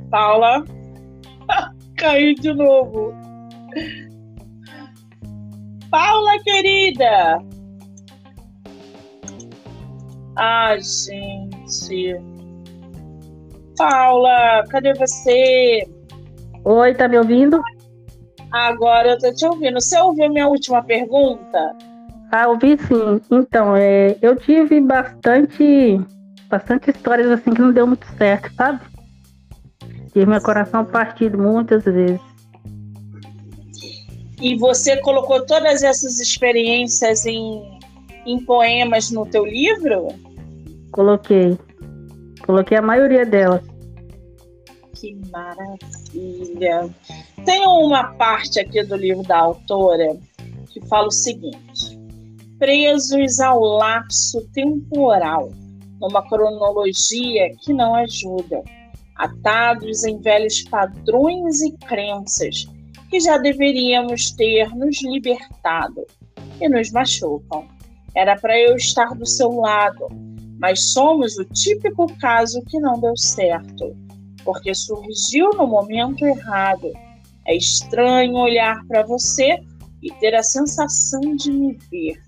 Paula? 0.09 0.63
Caiu 1.97 2.33
de 2.35 2.53
novo. 2.53 3.13
Paula, 5.89 6.41
querida! 6.43 7.39
Ah, 10.37 10.77
gente. 10.77 12.15
Paula, 13.77 14.63
cadê 14.69 14.93
você? 14.93 15.85
Oi, 16.63 16.95
tá 16.95 17.09
me 17.09 17.17
ouvindo? 17.17 17.61
Agora 18.51 19.11
eu 19.11 19.17
tô 19.17 19.33
te 19.33 19.45
ouvindo. 19.45 19.79
Você 19.79 19.97
ouviu 19.99 20.29
minha 20.29 20.47
última 20.47 20.83
pergunta? 20.83 21.75
Ah, 22.31 22.47
ouvi 22.47 22.77
sim. 22.77 23.21
Então, 23.31 23.75
é, 23.75 24.17
eu 24.21 24.35
tive 24.35 24.79
bastante, 24.81 25.99
bastante 26.49 26.91
histórias 26.91 27.31
assim 27.31 27.53
que 27.53 27.61
não 27.61 27.71
deu 27.71 27.87
muito 27.87 28.05
certo, 28.17 28.53
sabe? 28.55 28.81
Tive 30.11 30.25
meu 30.25 30.41
coração 30.41 30.83
partido 30.83 31.37
muitas 31.37 31.83
vezes. 31.83 32.19
E 34.41 34.55
você 34.55 34.97
colocou 34.97 35.45
todas 35.45 35.83
essas 35.83 36.19
experiências 36.19 37.25
em, 37.25 37.79
em 38.25 38.43
poemas 38.43 39.11
no 39.11 39.25
teu 39.25 39.45
livro? 39.45 40.07
Coloquei. 40.91 41.57
Coloquei 42.45 42.77
a 42.77 42.81
maioria 42.81 43.25
delas. 43.25 43.70
Que 45.01 45.17
maravilha! 45.31 46.87
Tem 47.43 47.65
uma 47.65 48.13
parte 48.13 48.59
aqui 48.59 48.83
do 48.83 48.95
livro 48.95 49.23
da 49.23 49.39
autora 49.39 50.15
que 50.69 50.79
fala 50.85 51.07
o 51.07 51.11
seguinte: 51.11 51.99
presos 52.59 53.39
ao 53.39 53.59
lapso 53.61 54.47
temporal, 54.53 55.51
numa 55.99 56.21
cronologia 56.29 57.49
que 57.61 57.73
não 57.73 57.95
ajuda, 57.95 58.61
atados 59.15 60.03
em 60.03 60.21
velhos 60.21 60.61
padrões 60.69 61.61
e 61.61 61.71
crenças 61.77 62.67
que 63.09 63.19
já 63.19 63.39
deveríamos 63.39 64.29
ter 64.29 64.69
nos 64.75 65.01
libertado 65.01 66.05
e 66.61 66.69
nos 66.69 66.91
machucam. 66.91 67.67
Era 68.15 68.35
para 68.39 68.55
eu 68.55 68.75
estar 68.75 69.15
do 69.15 69.25
seu 69.25 69.49
lado, 69.49 70.09
mas 70.59 70.93
somos 70.93 71.39
o 71.39 71.45
típico 71.45 72.05
caso 72.19 72.61
que 72.67 72.79
não 72.79 72.99
deu 72.99 73.17
certo, 73.17 73.95
porque 74.43 74.73
surgiu 74.73 75.49
no 75.51 75.67
momento 75.67 76.25
errado. 76.25 76.91
É 77.45 77.55
estranho 77.55 78.35
olhar 78.35 78.85
para 78.87 79.03
você 79.03 79.59
e 80.01 80.11
ter 80.19 80.35
a 80.35 80.43
sensação 80.43 81.35
de 81.35 81.51
me 81.51 81.73
ver, 81.91 82.19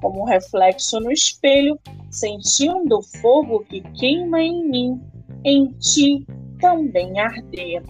como 0.00 0.22
um 0.22 0.24
reflexo 0.24 0.98
no 1.00 1.10
espelho, 1.10 1.78
sentindo 2.10 2.98
o 2.98 3.02
fogo 3.20 3.60
que 3.64 3.80
queima 3.92 4.40
em 4.40 4.68
mim, 4.68 5.00
em 5.44 5.68
ti 5.78 6.26
também 6.60 7.18
arder. 7.18 7.82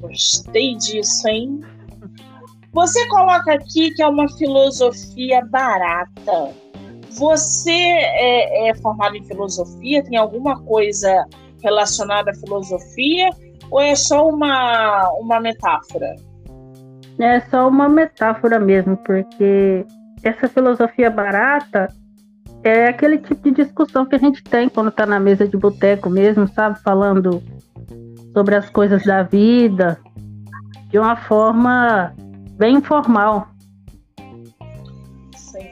Gostei 0.00 0.76
disso, 0.76 1.28
hein? 1.28 1.60
Você 2.72 3.08
coloca 3.08 3.54
aqui 3.54 3.90
que 3.92 4.02
é 4.02 4.06
uma 4.06 4.28
filosofia 4.36 5.44
barata. 5.46 6.54
Você 7.12 7.72
é, 7.72 8.68
é 8.68 8.74
formado 8.74 9.16
em 9.16 9.24
filosofia? 9.24 10.04
Tem 10.04 10.16
alguma 10.18 10.60
coisa 10.62 11.26
relacionada 11.62 12.30
à 12.30 12.34
filosofia? 12.34 13.30
Ou 13.70 13.80
é 13.80 13.94
só 13.94 14.28
uma, 14.28 15.10
uma 15.20 15.40
metáfora? 15.40 16.14
É 17.18 17.40
só 17.40 17.68
uma 17.68 17.88
metáfora 17.88 18.58
mesmo, 18.58 18.96
porque 18.98 19.84
essa 20.22 20.48
filosofia 20.48 21.10
barata 21.10 21.88
é 22.62 22.88
aquele 22.88 23.18
tipo 23.18 23.42
de 23.42 23.62
discussão 23.62 24.06
que 24.06 24.14
a 24.14 24.18
gente 24.18 24.42
tem 24.42 24.68
quando 24.68 24.90
tá 24.90 25.06
na 25.06 25.20
mesa 25.20 25.46
de 25.46 25.56
boteco 25.56 26.08
mesmo, 26.08 26.46
sabe? 26.48 26.80
Falando 26.80 27.42
sobre 28.32 28.54
as 28.54 28.68
coisas 28.70 29.02
da 29.04 29.22
vida 29.22 30.00
de 30.90 30.98
uma 30.98 31.16
forma 31.16 32.14
bem 32.56 32.76
informal. 32.76 33.48
Sim. 35.36 35.70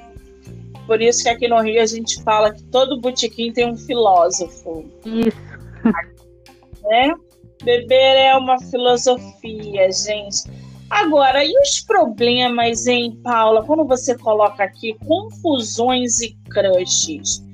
Por 0.86 1.00
isso 1.00 1.24
que 1.24 1.28
aqui 1.28 1.48
no 1.48 1.60
Rio 1.60 1.82
a 1.82 1.86
gente 1.86 2.22
fala 2.22 2.52
que 2.52 2.62
todo 2.64 3.00
botequim 3.00 3.52
tem 3.52 3.70
um 3.70 3.76
filósofo, 3.76 4.84
Isso. 5.04 5.55
Né? 5.86 7.14
Beber 7.62 8.16
é 8.16 8.36
uma 8.36 8.58
filosofia, 8.60 9.90
gente. 9.90 10.50
Agora, 10.88 11.44
e 11.44 11.52
os 11.60 11.80
problemas, 11.80 12.86
hein, 12.86 13.18
Paula? 13.22 13.64
Quando 13.64 13.84
você 13.84 14.16
coloca 14.16 14.62
aqui 14.62 14.96
confusões 15.04 16.20
e 16.20 16.36
crushes, 16.48 17.44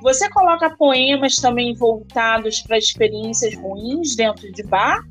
você 0.00 0.28
coloca 0.30 0.76
poemas 0.76 1.36
também 1.36 1.74
voltados 1.74 2.60
para 2.62 2.78
experiências 2.78 3.56
ruins 3.56 4.14
dentro 4.14 4.50
de 4.52 4.62
bar? 4.62 5.02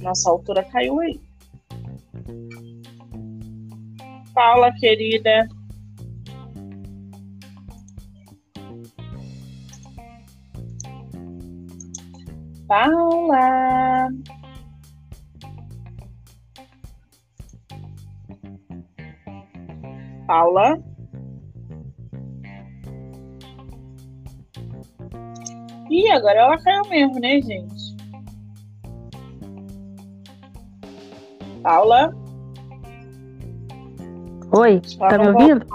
Nossa, 0.00 0.30
altura 0.30 0.64
caiu 0.64 0.98
aí. 0.98 1.20
Paula, 4.34 4.72
querida. 4.80 5.46
Paula. 12.70 14.08
Paula. 20.28 20.78
Ih, 25.90 26.12
agora 26.12 26.38
ela 26.38 26.62
caiu 26.62 26.82
mesmo, 26.88 27.18
né, 27.18 27.42
gente? 27.42 27.96
Paula? 31.64 32.14
Oi, 34.56 34.80
tá 34.96 35.18
me 35.18 35.28
ouvindo? 35.28 35.66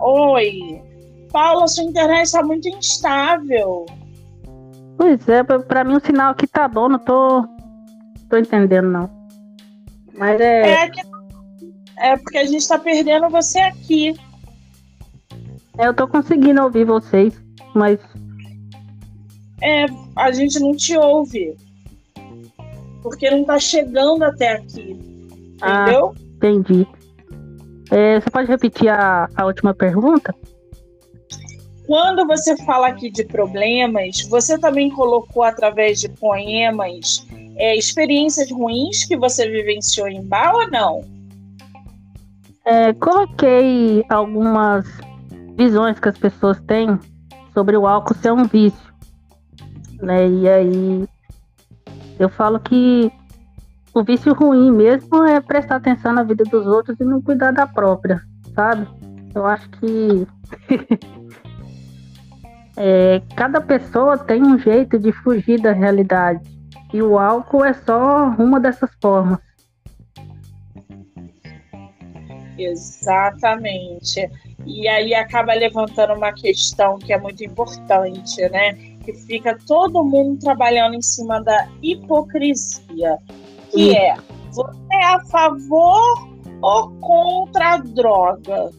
Oi. 0.00 0.82
Paula, 1.30 1.68
sua 1.68 1.84
internet 1.84 2.24
está 2.24 2.42
muito 2.42 2.68
instável. 2.68 3.86
Pois 4.96 5.28
é, 5.28 5.42
pra, 5.42 5.58
pra 5.60 5.84
mim 5.84 5.96
o 5.96 6.00
sinal 6.00 6.32
aqui 6.32 6.46
tá 6.46 6.68
bom, 6.68 6.88
não 6.88 6.98
tô, 6.98 7.44
tô 8.28 8.36
entendendo 8.36 8.88
não. 8.88 9.10
Mas 10.16 10.40
é. 10.40 10.84
É, 10.84 10.90
é 11.98 12.16
porque 12.16 12.38
a 12.38 12.44
gente 12.44 12.66
tá 12.66 12.78
perdendo 12.78 13.28
você 13.28 13.58
aqui. 13.60 14.14
é, 15.78 15.86
Eu 15.86 15.94
tô 15.94 16.06
conseguindo 16.06 16.62
ouvir 16.62 16.84
vocês, 16.84 17.34
mas 17.74 17.98
É, 19.62 19.86
a 20.16 20.30
gente 20.30 20.58
não 20.60 20.76
te 20.76 20.96
ouve. 20.96 21.56
Porque 23.02 23.30
não 23.30 23.44
tá 23.44 23.58
chegando 23.58 24.22
até 24.22 24.52
aqui. 24.52 24.96
Ah. 25.60 25.82
Entendeu? 25.82 26.14
entendi. 26.36 26.86
É, 27.90 28.20
você 28.20 28.30
pode 28.30 28.48
repetir 28.48 28.88
a, 28.88 29.28
a 29.34 29.44
última 29.44 29.74
pergunta? 29.74 30.34
Quando 31.92 32.26
você 32.26 32.56
fala 32.64 32.88
aqui 32.88 33.10
de 33.10 33.22
problemas, 33.22 34.26
você 34.30 34.58
também 34.58 34.88
colocou 34.88 35.42
através 35.42 36.00
de 36.00 36.08
poemas 36.08 37.26
é, 37.56 37.76
experiências 37.76 38.50
ruins 38.50 39.04
que 39.04 39.14
você 39.14 39.46
vivenciou 39.46 40.08
em 40.08 40.24
bar 40.26 40.54
ou 40.54 40.70
não? 40.70 41.04
É, 42.64 42.94
coloquei 42.94 44.02
algumas 44.08 44.86
visões 45.54 46.00
que 46.00 46.08
as 46.08 46.16
pessoas 46.16 46.58
têm 46.62 46.98
sobre 47.52 47.76
o 47.76 47.86
álcool 47.86 48.14
ser 48.14 48.32
um 48.32 48.44
vício. 48.44 48.90
Né? 50.00 50.30
E 50.30 50.48
aí 50.48 51.08
eu 52.18 52.30
falo 52.30 52.58
que 52.58 53.12
o 53.92 54.02
vício 54.02 54.32
ruim 54.32 54.72
mesmo 54.72 55.24
é 55.24 55.42
prestar 55.42 55.76
atenção 55.76 56.14
na 56.14 56.22
vida 56.22 56.42
dos 56.44 56.66
outros 56.66 56.98
e 56.98 57.04
não 57.04 57.20
cuidar 57.20 57.52
da 57.52 57.66
própria, 57.66 58.22
sabe? 58.54 58.88
Eu 59.34 59.44
acho 59.44 59.68
que 59.72 60.26
é, 62.76 63.20
cada 63.36 63.60
pessoa 63.60 64.18
tem 64.18 64.42
um 64.42 64.58
jeito 64.58 64.98
de 64.98 65.12
fugir 65.12 65.60
da 65.60 65.72
realidade. 65.72 66.40
E 66.92 67.02
o 67.02 67.18
álcool 67.18 67.64
é 67.64 67.72
só 67.72 68.28
uma 68.38 68.60
dessas 68.60 68.90
formas. 69.00 69.38
Exatamente. 72.58 74.30
E 74.66 74.86
aí 74.86 75.14
acaba 75.14 75.54
levantando 75.54 76.14
uma 76.14 76.32
questão 76.32 76.98
que 76.98 77.12
é 77.12 77.18
muito 77.18 77.42
importante, 77.44 78.48
né? 78.50 78.74
Que 79.04 79.12
fica 79.14 79.58
todo 79.66 80.04
mundo 80.04 80.38
trabalhando 80.38 80.94
em 80.94 81.02
cima 81.02 81.42
da 81.42 81.68
hipocrisia, 81.82 83.16
que 83.70 83.88
Isso. 83.88 83.96
é 83.96 84.16
você 84.52 84.78
é 84.92 85.04
a 85.06 85.20
favor 85.24 86.28
ou 86.60 86.90
contra 87.00 87.74
a 87.74 87.76
droga? 87.78 88.70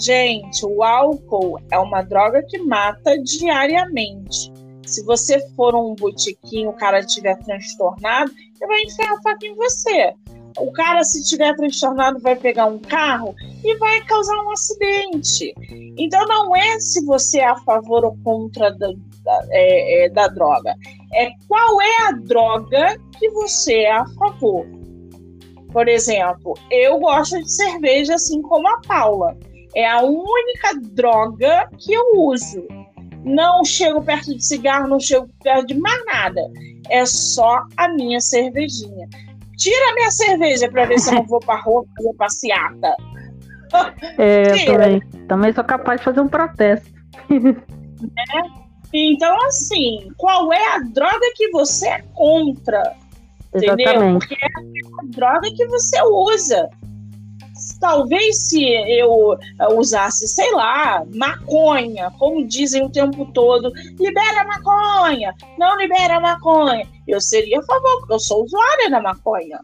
Gente, 0.00 0.64
o 0.64 0.82
álcool 0.82 1.60
é 1.70 1.78
uma 1.78 2.00
droga 2.00 2.42
que 2.48 2.58
mata 2.58 3.18
diariamente. 3.18 4.50
Se 4.86 5.04
você 5.04 5.38
for 5.54 5.74
um 5.74 5.94
botiquim, 5.94 6.66
o 6.66 6.72
cara 6.72 7.00
estiver 7.00 7.36
transtornado, 7.40 8.32
ele 8.32 8.66
vai 8.66 8.82
enfiar 8.82 9.12
a 9.12 9.20
faca 9.20 9.46
em 9.46 9.54
você. 9.54 10.14
O 10.58 10.72
cara, 10.72 11.04
se 11.04 11.20
estiver 11.20 11.54
transtornado, 11.54 12.18
vai 12.18 12.34
pegar 12.34 12.66
um 12.66 12.78
carro 12.78 13.34
e 13.62 13.76
vai 13.76 14.00
causar 14.06 14.36
um 14.42 14.50
acidente. 14.50 15.54
Então, 15.98 16.26
não 16.26 16.56
é 16.56 16.80
se 16.80 17.04
você 17.04 17.40
é 17.40 17.48
a 17.48 17.56
favor 17.58 18.04
ou 18.04 18.16
contra 18.24 18.70
da, 18.70 18.88
da, 18.88 19.46
é, 19.50 20.06
é, 20.06 20.08
da 20.08 20.28
droga. 20.28 20.74
É 21.12 21.30
qual 21.46 21.80
é 21.80 22.08
a 22.08 22.12
droga 22.12 22.98
que 23.18 23.28
você 23.30 23.80
é 23.82 23.92
a 23.92 24.06
favor. 24.18 24.66
Por 25.72 25.88
exemplo, 25.88 26.54
eu 26.70 26.98
gosto 26.98 27.38
de 27.40 27.52
cerveja 27.52 28.14
assim 28.14 28.42
como 28.42 28.66
a 28.66 28.80
Paula. 28.80 29.36
É 29.74 29.86
a 29.88 30.02
única 30.02 30.74
droga 30.92 31.68
que 31.78 31.92
eu 31.92 32.12
uso. 32.16 32.66
Não 33.24 33.64
chego 33.64 34.02
perto 34.02 34.34
de 34.34 34.44
cigarro, 34.44 34.88
não 34.88 34.98
chego 34.98 35.28
perto 35.42 35.66
de 35.66 35.78
mais 35.78 36.04
nada. 36.06 36.40
É 36.88 37.04
só 37.04 37.62
a 37.76 37.88
minha 37.88 38.20
cervejinha. 38.20 39.08
Tira 39.56 39.90
a 39.90 39.94
minha 39.94 40.10
cerveja 40.10 40.70
para 40.70 40.86
ver 40.86 40.98
se 40.98 41.10
eu 41.10 41.16
não 41.16 41.26
vou 41.26 41.40
pra 41.40 41.60
rua 41.60 41.84
fazer 41.96 42.14
passeata. 42.14 42.96
É, 44.18 44.50
eu 44.50 44.66
também, 44.66 45.00
também 45.28 45.52
sou 45.52 45.64
capaz 45.64 46.00
de 46.00 46.04
fazer 46.04 46.20
um 46.20 46.28
protesto. 46.28 46.90
Então, 48.92 49.36
assim, 49.46 50.08
qual 50.16 50.52
é 50.52 50.74
a 50.74 50.78
droga 50.80 51.32
que 51.36 51.48
você 51.50 51.88
é 51.88 52.02
contra? 52.14 52.96
Entendeu? 53.54 53.76
Exatamente. 53.78 54.26
Porque 54.26 54.44
é 54.44 54.48
a 54.48 55.04
droga 55.04 55.48
que 55.54 55.66
você 55.66 56.02
usa. 56.02 56.68
Talvez 57.80 58.48
se 58.48 58.62
eu 58.62 59.38
eh, 59.58 59.74
usasse, 59.74 60.28
sei 60.28 60.52
lá, 60.52 61.02
maconha, 61.14 62.12
como 62.18 62.46
dizem 62.46 62.84
o 62.84 62.90
tempo 62.90 63.24
todo, 63.32 63.72
libera 63.98 64.44
maconha, 64.44 65.34
não 65.58 65.78
libera 65.78 66.20
maconha. 66.20 66.86
Eu 67.08 67.20
seria 67.20 67.58
a 67.58 67.62
favor, 67.64 68.00
porque 68.00 68.12
eu 68.12 68.20
sou 68.20 68.44
usuária 68.44 68.90
da 68.90 69.00
maconha. 69.00 69.58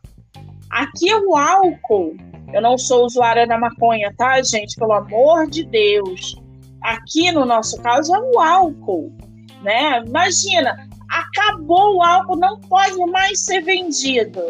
Aqui 0.70 1.10
é 1.10 1.16
o 1.18 1.36
álcool. 1.36 2.16
Eu 2.54 2.62
não 2.62 2.78
sou 2.78 3.04
usuária 3.04 3.46
da 3.46 3.58
maconha, 3.58 4.12
tá, 4.16 4.42
gente? 4.42 4.76
Pelo 4.76 4.94
amor 4.94 5.46
de 5.48 5.64
Deus. 5.64 6.36
Aqui 6.82 7.30
no 7.32 7.44
nosso 7.44 7.80
caso 7.82 8.14
é 8.14 8.18
o 8.18 8.40
álcool, 8.40 9.12
né? 9.62 10.02
Imagina, 10.06 10.88
acabou 11.10 11.96
o 11.96 12.02
álcool, 12.02 12.36
não 12.36 12.58
pode 12.60 12.96
mais 13.10 13.44
ser 13.44 13.60
vendido. 13.62 14.40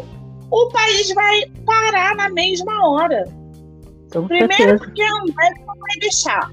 O 0.51 0.69
país 0.69 1.13
vai 1.15 1.47
parar 1.65 2.15
na 2.15 2.29
mesma 2.29 2.89
hora. 2.89 3.25
Com 4.21 4.29
Primeiro 4.29 4.55
certeza. 4.55 4.85
porque 4.85 5.03
a 5.03 5.13
Ambev 5.15 5.67
não 5.67 5.75
vai 5.75 5.99
deixar. 6.01 6.51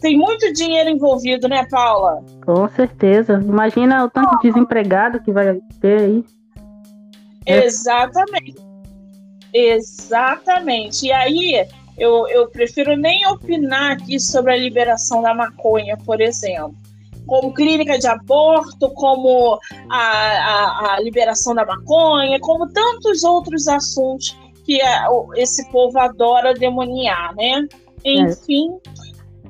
Tem 0.00 0.16
muito 0.16 0.52
dinheiro 0.52 0.88
envolvido, 0.88 1.48
né, 1.48 1.66
Paula? 1.70 2.24
Com 2.44 2.68
certeza. 2.68 3.34
Imagina 3.34 4.04
o 4.04 4.10
tanto 4.10 4.38
de 4.38 4.48
desempregado 4.48 5.20
que 5.22 5.32
vai 5.32 5.58
ter 5.80 6.00
aí. 6.00 6.24
É. 7.46 7.64
Exatamente. 7.64 8.56
Exatamente. 9.52 11.06
E 11.06 11.12
aí, 11.12 11.66
eu, 11.98 12.28
eu 12.28 12.48
prefiro 12.48 12.96
nem 12.96 13.26
opinar 13.26 13.92
aqui 13.92 14.20
sobre 14.20 14.52
a 14.52 14.56
liberação 14.56 15.20
da 15.20 15.34
maconha, 15.34 15.96
por 16.06 16.20
exemplo. 16.20 16.74
Como 17.26 17.52
clínica 17.52 17.98
de 17.98 18.06
aborto, 18.06 18.88
como 18.94 19.58
a, 19.90 19.98
a, 20.00 20.94
a 20.94 21.00
liberação 21.00 21.54
da 21.54 21.66
maconha, 21.66 22.38
como 22.40 22.68
tantos 22.68 23.24
outros 23.24 23.68
assuntos 23.68 24.34
que 24.68 24.82
é, 24.82 25.06
esse 25.36 25.66
povo 25.70 25.98
adora 25.98 26.52
demoniar, 26.52 27.34
né? 27.34 27.66
Enfim, 28.04 28.78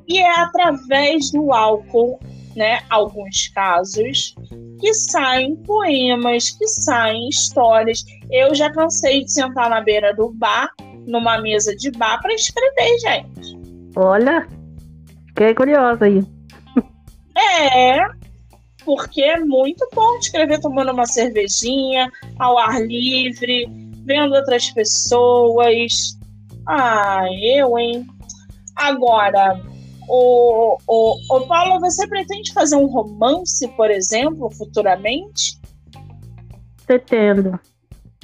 e 0.07 0.17
é 0.17 0.39
através 0.39 1.29
do 1.31 1.51
álcool, 1.51 2.17
né? 2.55 2.79
Alguns 2.89 3.49
casos, 3.49 4.33
que 4.79 4.93
saem 4.93 5.57
poemas, 5.57 6.51
que 6.51 6.65
saem 6.69 7.27
histórias. 7.27 8.01
Eu 8.31 8.55
já 8.55 8.71
cansei 8.71 9.25
de 9.25 9.33
sentar 9.33 9.69
na 9.69 9.81
beira 9.81 10.15
do 10.15 10.31
bar, 10.31 10.69
numa 11.05 11.37
mesa 11.41 11.75
de 11.75 11.91
bar, 11.91 12.21
para 12.21 12.33
escrever, 12.33 12.99
gente. 12.99 13.59
Olha, 13.97 14.47
fiquei 15.27 15.53
curiosa 15.53 16.05
aí. 16.05 16.23
É, 17.35 17.99
porque 18.85 19.21
é 19.21 19.39
muito 19.39 19.85
bom 19.93 20.17
escrever 20.17 20.61
tomando 20.61 20.93
uma 20.93 21.05
cervejinha, 21.05 22.09
ao 22.37 22.57
ar 22.57 22.81
livre, 22.81 23.88
vendo 24.09 24.33
outras 24.33 24.71
pessoas. 24.71 26.17
Ah, 26.67 27.25
eu, 27.55 27.77
hein? 27.77 28.07
Agora, 28.75 29.61
o, 30.07 30.77
o, 30.87 31.37
o 31.37 31.47
Paulo, 31.47 31.79
você 31.79 32.07
pretende 32.07 32.51
fazer 32.51 32.75
um 32.75 32.87
romance, 32.87 33.67
por 33.77 33.91
exemplo, 33.91 34.49
futuramente? 34.49 35.59
Pretendo. 36.87 37.59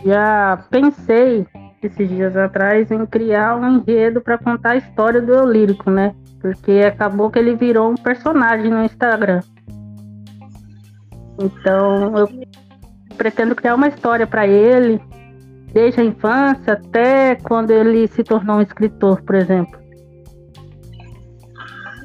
Já 0.03 0.65
pensei 0.71 1.45
esses 1.83 2.09
dias 2.09 2.35
atrás 2.35 2.89
em 2.89 3.05
criar 3.05 3.55
um 3.55 3.77
enredo 3.77 4.19
para 4.19 4.39
contar 4.39 4.71
a 4.71 4.77
história 4.77 5.21
do 5.21 5.33
eu 5.33 5.45
lírico, 5.45 5.91
né? 5.91 6.15
Porque 6.41 6.71
acabou 6.85 7.29
que 7.29 7.37
ele 7.37 7.55
virou 7.55 7.91
um 7.91 7.95
personagem 7.95 8.71
no 8.71 8.83
Instagram. 8.83 9.41
Então 11.39 12.17
eu 12.17 12.29
pretendo 13.17 13.55
criar 13.55 13.75
uma 13.75 13.87
história 13.87 14.25
para 14.25 14.47
ele, 14.47 14.99
desde 15.75 15.99
a 15.99 16.03
infância 16.05 16.73
até 16.73 17.35
quando 17.35 17.69
ele 17.69 18.07
se 18.07 18.23
tornou 18.23 18.55
um 18.57 18.61
escritor, 18.61 19.21
por 19.23 19.35
exemplo. 19.35 19.77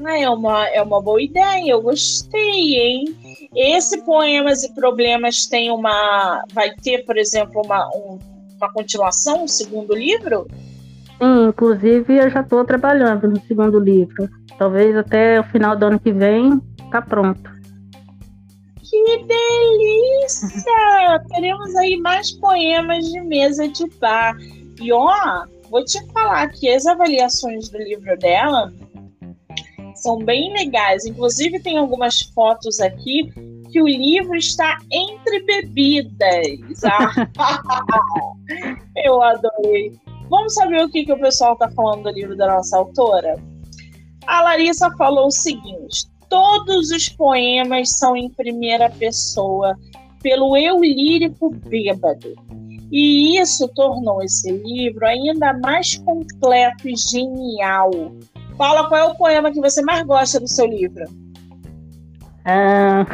Ah, 0.04 0.18
é 0.18 0.28
uma, 0.28 0.66
é 0.68 0.83
uma 0.83 1.00
boa 1.00 1.22
ideia, 1.22 1.70
eu 1.70 1.80
gostei, 1.80 2.74
hein? 2.74 3.04
Esse 3.54 4.02
Poemas 4.02 4.64
e 4.64 4.74
Problemas 4.74 5.46
tem 5.46 5.70
uma. 5.70 6.42
Vai 6.52 6.70
ter, 6.83 7.04
por 7.04 7.16
exemplo, 7.16 7.62
uma, 7.64 7.88
um- 7.94 8.18
uma 8.56 8.72
continuação, 8.72 9.44
um 9.44 9.48
segundo 9.48 9.94
livro? 9.94 10.48
Sim, 11.22 11.48
inclusive 11.48 12.16
eu 12.16 12.28
já 12.28 12.40
estou 12.40 12.64
trabalhando 12.64 13.28
no 13.28 13.40
segundo 13.42 13.78
livro. 13.78 14.28
Talvez 14.59 14.96
até 14.96 15.38
o 15.38 15.44
final 15.44 15.76
do 15.76 15.87
ano 15.87 16.00
que 16.00 16.12
vem 16.12 16.61
tá 16.90 17.00
pronto. 17.00 17.50
Que 18.90 19.24
delícia! 19.24 20.72
Teremos 21.29 21.76
aí 21.76 21.96
mais 21.98 22.33
poemas 22.33 23.09
de 23.09 23.20
mesa 23.20 23.68
de 23.68 23.88
bar. 24.00 24.37
E 24.81 24.92
ó, 24.92 25.46
vou 25.70 25.85
te 25.85 26.05
falar 26.12 26.48
que 26.48 26.68
as 26.68 26.85
avaliações 26.87 27.68
do 27.68 27.79
livro 27.79 28.18
dela 28.18 28.72
são 29.94 30.18
bem 30.18 30.53
legais. 30.53 31.07
Inclusive, 31.07 31.61
tem 31.61 31.79
algumas 31.79 32.20
fotos 32.35 32.81
aqui 32.81 33.33
que 33.70 33.81
o 33.81 33.87
livro 33.87 34.35
está 34.35 34.76
entre 34.90 35.40
bebidas. 35.44 36.83
Ah, 36.85 37.29
eu 39.05 39.22
adorei. 39.22 39.92
Vamos 40.29 40.55
saber 40.55 40.85
o 40.85 40.90
que, 40.90 41.05
que 41.05 41.12
o 41.12 41.20
pessoal 41.20 41.53
está 41.53 41.70
falando 41.70 42.05
do 42.05 42.11
livro 42.11 42.37
da 42.37 42.48
nossa 42.48 42.76
autora? 42.76 43.37
A 44.26 44.42
Larissa 44.42 44.90
falou 44.96 45.29
o 45.29 45.31
seguinte: 45.31 46.09
todos 46.31 46.90
os 46.90 47.09
poemas 47.11 47.90
são 47.90 48.16
em 48.16 48.31
primeira 48.31 48.88
pessoa, 48.88 49.77
pelo 50.23 50.57
eu 50.57 50.81
lírico 50.81 51.51
bêbado. 51.51 52.35
E 52.90 53.38
isso 53.38 53.69
tornou 53.69 54.23
esse 54.23 54.51
livro 54.51 55.07
ainda 55.07 55.53
mais 55.59 55.97
completo 55.99 56.88
e 56.88 56.97
genial. 56.97 57.90
Paula, 58.57 58.88
qual 58.88 59.01
é 59.01 59.05
o 59.05 59.14
poema 59.14 59.53
que 59.53 59.61
você 59.61 59.83
mais 59.83 60.05
gosta 60.07 60.40
do 60.40 60.49
seu 60.49 60.66
livro? 60.66 61.05
Ah, 62.45 63.05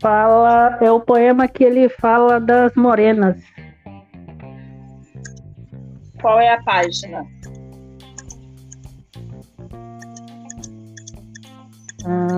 fala, 0.00 0.78
é 0.80 0.90
o 0.90 1.00
poema 1.00 1.46
que 1.48 1.64
ele 1.64 1.88
fala 1.88 2.40
das 2.40 2.74
morenas. 2.74 3.42
Qual 6.20 6.38
é 6.38 6.52
a 6.52 6.62
página? 6.62 7.26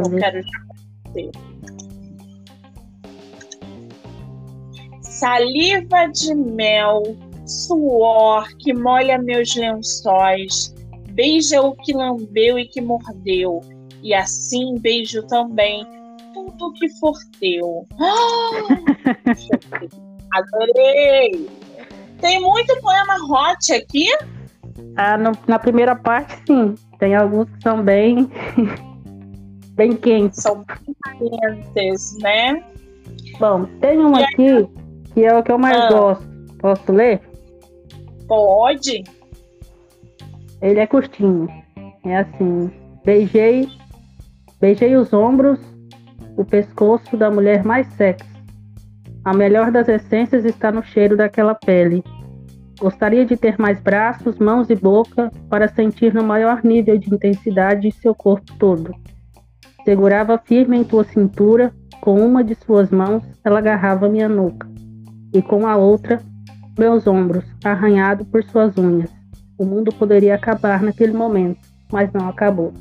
Eu 0.05 0.19
quero 0.19 0.41
ver. 1.15 1.31
Saliva 5.01 6.07
de 6.09 6.35
mel, 6.35 7.03
suor 7.47 8.49
que 8.59 8.73
molha 8.75 9.19
meus 9.19 9.55
lençóis, 9.55 10.75
beija 11.11 11.61
o 11.63 11.75
que 11.77 11.93
lambeu 11.93 12.59
e 12.59 12.67
que 12.67 12.81
mordeu, 12.81 13.61
e 14.03 14.13
assim 14.15 14.75
beijo 14.79 15.23
também 15.27 15.87
tudo 16.33 16.73
que 16.75 16.89
for 16.99 17.15
teu. 17.39 17.87
Ah! 18.01 18.51
Adorei! 20.35 21.49
Tem 22.21 22.41
muito 22.41 22.77
poema 22.81 23.15
hot 23.29 23.73
aqui? 23.73 24.07
ah, 24.97 25.17
no- 25.17 25.33
na 25.47 25.59
primeira 25.59 25.95
parte, 25.95 26.37
sim. 26.47 26.75
Tem 26.99 27.15
alguns 27.15 27.49
que 27.51 27.63
são 27.63 27.83
bem, 27.83 28.29
bem 29.75 29.95
quentes. 29.97 30.43
São 30.43 30.65
bem 30.65 31.63
quentes, 31.73 32.19
né? 32.19 32.63
Bom, 33.39 33.65
tem 33.81 33.99
um 33.99 34.15
aqui 34.15 34.69
que 35.13 35.25
é 35.25 35.37
o 35.37 35.43
que 35.43 35.53
eu 35.53 35.59
mais 35.59 35.77
Ah. 35.77 35.89
gosto. 35.89 36.35
Posso 36.59 36.93
ler? 36.93 37.21
Pode? 38.27 39.05
Ele 40.63 40.81
é 40.81 40.87
curtinho. 40.87 41.49
É 42.05 42.19
assim. 42.19 42.71
Beijei, 43.05 43.69
beijei 44.61 44.97
os 44.97 45.13
ombros, 45.13 45.61
o 46.37 46.45
pescoço 46.45 47.17
da 47.17 47.31
mulher 47.31 47.65
mais 47.65 47.87
sexy. 47.95 48.27
A 49.25 49.35
melhor 49.35 49.71
das 49.71 49.89
essências 49.89 50.45
está 50.45 50.71
no 50.73 50.83
cheiro 50.83 51.17
daquela 51.17 51.55
pele. 51.55 52.03
Gostaria 52.79 53.25
de 53.25 53.37
ter 53.37 53.59
mais 53.59 53.81
braços, 53.81 54.39
mãos 54.39 54.69
e 54.69 54.75
boca 54.75 55.31
para 55.49 55.69
sentir 55.69 56.13
no 56.13 56.25
maior 56.25 56.63
nível 56.65 56.99
de 56.99 57.15
intensidade 57.15 57.91
seu 57.93 58.15
corpo 58.15 58.53
todo. 58.59 58.95
Segurava 59.85 60.39
firme 60.39 60.79
em 60.79 60.85
tua 60.85 61.05
cintura, 61.05 61.73
com 62.01 62.15
uma 62.15 62.43
de 62.43 62.55
suas 62.55 62.91
mãos 62.91 63.23
ela 63.45 63.59
agarrava 63.59 64.09
minha 64.09 64.29
nuca, 64.29 64.69
e 65.33 65.43
com 65.43 65.67
a 65.67 65.77
outra 65.77 66.21
meus 66.79 67.07
ombros, 67.07 67.45
arranhado 67.65 68.25
por 68.25 68.43
suas 68.45 68.77
unhas. 68.77 69.11
O 69.57 69.65
mundo 69.65 69.93
poderia 69.95 70.35
acabar 70.35 70.83
naquele 70.83 71.13
momento, 71.13 71.61
mas 71.93 72.13
não 72.13 72.29
acabou. 72.29 72.73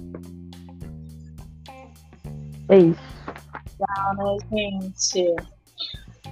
É 2.70 2.78
isso. 2.78 3.14
né, 4.18 4.38
gente? 4.52 5.36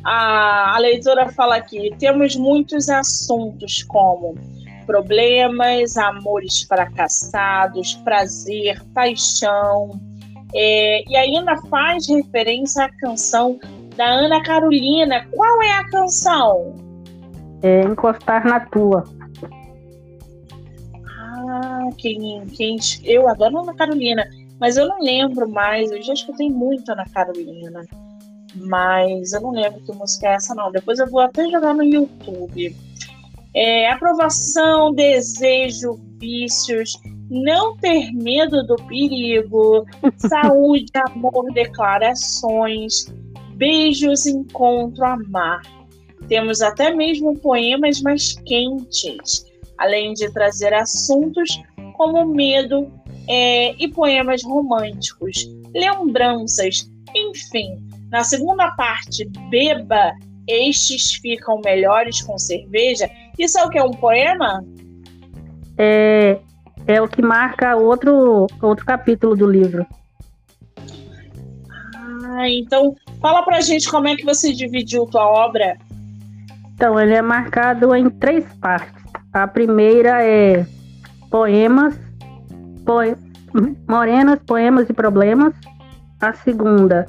A, 0.03 0.75
a 0.75 0.79
leitora 0.79 1.31
fala 1.31 1.57
aqui: 1.57 1.93
temos 1.99 2.35
muitos 2.35 2.89
assuntos 2.89 3.83
como 3.83 4.35
problemas, 4.87 5.95
amores 5.97 6.63
fracassados, 6.63 7.93
prazer, 8.03 8.81
paixão. 8.93 9.91
É, 10.55 11.03
e 11.09 11.15
ainda 11.15 11.55
faz 11.69 12.07
referência 12.07 12.85
à 12.85 12.89
canção 12.97 13.59
da 13.95 14.05
Ana 14.05 14.41
Carolina. 14.43 15.25
Qual 15.31 15.61
é 15.61 15.71
a 15.71 15.89
canção? 15.89 16.75
É 17.61 17.81
encostar 17.81 18.45
na 18.45 18.59
tua. 18.59 19.03
Ah, 21.05 21.89
quem, 21.97 22.45
quem. 22.47 22.77
Eu 23.03 23.27
adoro 23.27 23.59
Ana 23.59 23.73
Carolina, 23.75 24.27
mas 24.59 24.77
eu 24.77 24.87
não 24.87 24.99
lembro 25.01 25.49
mais. 25.49 25.91
Eu 25.91 26.01
já 26.01 26.13
escutei 26.13 26.49
muito 26.49 26.91
Ana 26.91 27.05
Carolina, 27.13 27.85
mas 28.55 29.33
eu 29.33 29.41
não 29.41 29.51
lembro 29.51 29.81
que 29.81 29.93
música 29.93 30.27
é 30.27 30.33
essa, 30.33 30.55
não. 30.55 30.71
Depois 30.71 30.99
eu 30.99 31.09
vou 31.09 31.21
até 31.21 31.47
jogar 31.49 31.73
no 31.73 31.83
YouTube. 31.83 32.75
É, 33.53 33.89
aprovação, 33.89 34.93
desejo, 34.93 35.99
vícios, 36.19 36.97
não 37.29 37.75
ter 37.77 38.11
medo 38.13 38.65
do 38.65 38.75
perigo, 38.87 39.85
saúde, 40.17 40.91
amor, 41.07 41.51
declarações, 41.53 43.05
beijos, 43.55 44.25
encontro, 44.25 45.03
amar. 45.03 45.61
Temos 46.27 46.61
até 46.61 46.93
mesmo 46.93 47.37
poemas 47.39 48.01
mais 48.01 48.33
quentes 48.45 49.45
além 49.81 50.13
de 50.13 50.31
trazer 50.31 50.73
assuntos 50.73 51.59
como 51.93 52.25
medo 52.25 52.91
é, 53.27 53.73
e 53.83 53.87
poemas 53.87 54.43
românticos, 54.43 55.49
lembranças, 55.73 56.89
enfim. 57.15 57.83
Na 58.11 58.23
segunda 58.23 58.69
parte, 58.71 59.25
beba, 59.49 60.13
estes 60.47 61.15
ficam 61.15 61.59
melhores 61.63 62.21
com 62.21 62.37
cerveja. 62.37 63.09
Isso 63.41 63.57
é 63.57 63.65
o 63.65 63.69
que 63.69 63.79
é 63.79 63.83
um 63.83 63.89
poema? 63.89 64.63
É, 65.75 66.39
é 66.85 67.01
o 67.01 67.07
que 67.07 67.23
marca 67.23 67.75
outro, 67.75 68.45
outro 68.61 68.85
capítulo 68.85 69.35
do 69.35 69.47
livro. 69.49 69.83
Ah, 72.23 72.47
então 72.47 72.95
fala 73.19 73.41
pra 73.43 73.59
gente 73.61 73.89
como 73.89 74.07
é 74.07 74.15
que 74.15 74.23
você 74.23 74.53
dividiu 74.53 75.07
tua 75.07 75.25
obra. 75.25 75.75
Então, 76.75 76.99
ele 76.99 77.15
é 77.15 77.21
marcado 77.21 77.95
em 77.95 78.11
três 78.11 78.45
partes. 78.59 79.03
A 79.33 79.47
primeira 79.47 80.23
é 80.23 80.63
poemas, 81.31 81.97
poe- 82.85 83.15
morenas, 83.89 84.39
poemas 84.45 84.87
e 84.87 84.93
problemas. 84.93 85.53
A 86.19 86.31
segunda 86.33 87.07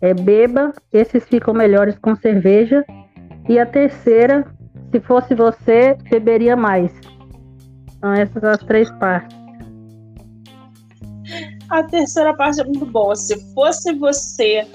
é 0.00 0.14
beba, 0.14 0.72
esses 0.92 1.24
ficam 1.24 1.52
melhores 1.52 1.98
com 1.98 2.14
cerveja. 2.14 2.84
E 3.48 3.58
a 3.58 3.66
terceira, 3.66 4.44
se 4.90 5.00
fosse 5.00 5.34
você, 5.34 5.94
beberia 6.10 6.56
mais. 6.56 6.92
São 8.00 8.12
essas 8.12 8.44
as 8.44 8.58
três 8.60 8.90
partes. 8.92 9.36
A 11.68 11.82
terceira 11.82 12.34
parte 12.34 12.60
é 12.60 12.64
muito 12.64 12.86
boa. 12.86 13.16
Se 13.16 13.36
fosse 13.52 13.92
você, 13.94 14.66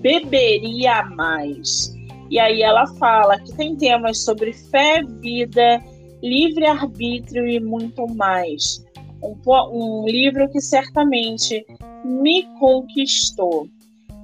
beberia 0.00 1.02
mais. 1.04 1.94
E 2.30 2.38
aí 2.38 2.62
ela 2.62 2.86
fala 2.98 3.38
que 3.38 3.52
tem 3.54 3.76
temas 3.76 4.24
sobre 4.24 4.52
fé, 4.52 5.02
vida, 5.20 5.82
livre-arbítrio 6.22 7.46
e 7.46 7.60
muito 7.60 8.06
mais. 8.14 8.84
Um, 9.22 9.36
um 9.72 10.04
livro 10.06 10.50
que 10.50 10.60
certamente 10.60 11.64
me 12.04 12.42
conquistou. 12.58 13.66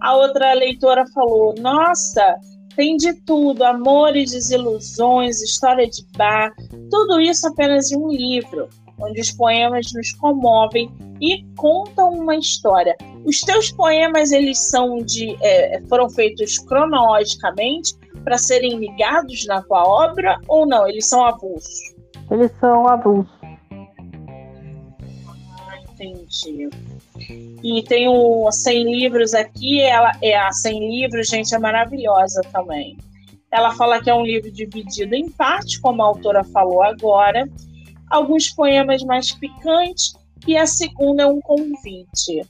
A 0.00 0.16
outra 0.16 0.52
leitora 0.54 1.04
falou: 1.14 1.54
Nossa, 1.58 2.36
tem 2.74 2.96
de 2.96 3.14
tudo, 3.24 3.62
amores, 3.64 4.32
desilusões, 4.32 5.42
história 5.42 5.88
de 5.88 6.04
bar, 6.16 6.52
tudo 6.90 7.20
isso 7.20 7.48
apenas 7.48 7.90
em 7.90 7.96
um 7.96 8.10
livro, 8.10 8.68
onde 9.00 9.20
os 9.20 9.30
poemas 9.32 9.92
nos 9.94 10.12
comovem 10.12 10.90
e 11.20 11.44
contam 11.56 12.10
uma 12.10 12.36
história. 12.36 12.96
Os 13.24 13.40
teus 13.40 13.70
poemas 13.70 14.32
eles 14.32 14.58
são 14.58 14.98
de 14.98 15.36
é, 15.42 15.82
foram 15.88 16.08
feitos 16.08 16.58
cronologicamente 16.58 17.94
para 18.24 18.38
serem 18.38 18.78
ligados 18.78 19.46
na 19.46 19.62
tua 19.62 19.84
obra 19.84 20.38
ou 20.48 20.66
não? 20.66 20.86
Eles 20.86 21.06
são 21.06 21.24
avulsos. 21.24 21.94
Eles 22.30 22.50
são 22.60 22.86
avulsos. 22.86 23.40
Entendi. 25.92 26.68
E 27.62 27.82
tem 27.84 28.08
o 28.08 28.50
100 28.50 28.84
livros 28.84 29.34
aqui, 29.34 29.80
ela 29.80 30.12
é 30.22 30.36
a 30.36 30.50
100 30.50 30.90
livros, 30.90 31.28
gente, 31.28 31.54
é 31.54 31.58
maravilhosa 31.58 32.40
também. 32.52 32.96
Ela 33.52 33.74
fala 33.74 34.00
que 34.00 34.08
é 34.08 34.14
um 34.14 34.22
livro 34.22 34.50
dividido 34.50 35.14
em 35.14 35.28
partes, 35.30 35.78
como 35.78 36.02
a 36.02 36.06
autora 36.06 36.44
falou 36.44 36.82
agora, 36.82 37.48
alguns 38.08 38.48
poemas 38.50 39.02
mais 39.02 39.32
picantes 39.32 40.12
e 40.46 40.56
a 40.56 40.66
segunda 40.66 41.24
é 41.24 41.26
um 41.26 41.40
convite. 41.40 42.42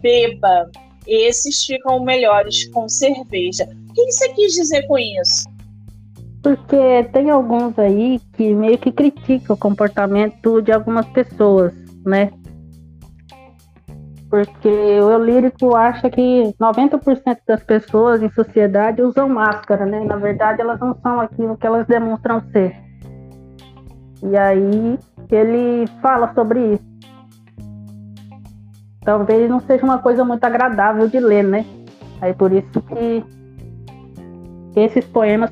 Beba, 0.00 0.70
esses 1.06 1.64
ficam 1.64 2.04
melhores 2.04 2.68
com 2.68 2.88
cerveja. 2.88 3.68
O 3.90 3.94
que 3.94 4.12
você 4.12 4.28
quis 4.34 4.54
dizer 4.54 4.86
com 4.86 4.98
isso? 4.98 5.48
Porque 6.42 7.04
tem 7.12 7.30
alguns 7.30 7.78
aí 7.78 8.20
que 8.36 8.54
meio 8.54 8.78
que 8.78 8.92
criticam 8.92 9.56
o 9.56 9.58
comportamento 9.58 10.62
de 10.62 10.70
algumas 10.70 11.06
pessoas, 11.06 11.72
né? 12.06 12.30
Porque 14.30 15.00
o 15.00 15.18
lírico 15.18 15.74
acha 15.74 16.10
que 16.10 16.54
90% 16.60 17.38
das 17.46 17.62
pessoas 17.62 18.22
em 18.22 18.30
sociedade 18.30 19.00
usam 19.00 19.28
máscara, 19.28 19.86
né? 19.86 20.04
Na 20.04 20.16
verdade, 20.16 20.60
elas 20.60 20.78
não 20.80 20.94
são 21.02 21.20
aquilo 21.20 21.56
que 21.56 21.66
elas 21.66 21.86
demonstram 21.86 22.42
ser. 22.52 22.76
E 24.22 24.36
aí 24.36 24.98
ele 25.30 25.86
fala 26.02 26.32
sobre 26.34 26.74
isso. 26.74 26.88
Talvez 29.02 29.48
não 29.48 29.60
seja 29.60 29.84
uma 29.84 29.98
coisa 29.98 30.24
muito 30.24 30.44
agradável 30.44 31.08
de 31.08 31.18
ler, 31.18 31.44
né? 31.44 31.64
Aí 32.20 32.34
por 32.34 32.52
isso 32.52 32.82
que 32.82 33.24
esses 34.76 35.04
poemas 35.06 35.50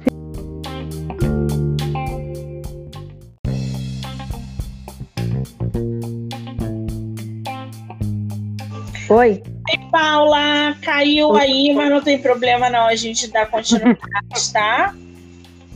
Oi. 9.08 9.42
Oi, 9.44 9.90
Paula, 9.90 10.76
caiu 10.82 11.28
Oi. 11.30 11.40
aí, 11.40 11.74
mas 11.74 11.90
não 11.90 12.00
tem 12.00 12.20
problema 12.20 12.68
não, 12.68 12.86
a 12.86 12.96
gente 12.96 13.28
dá 13.28 13.46
continuidade, 13.46 14.52
tá? 14.52 14.94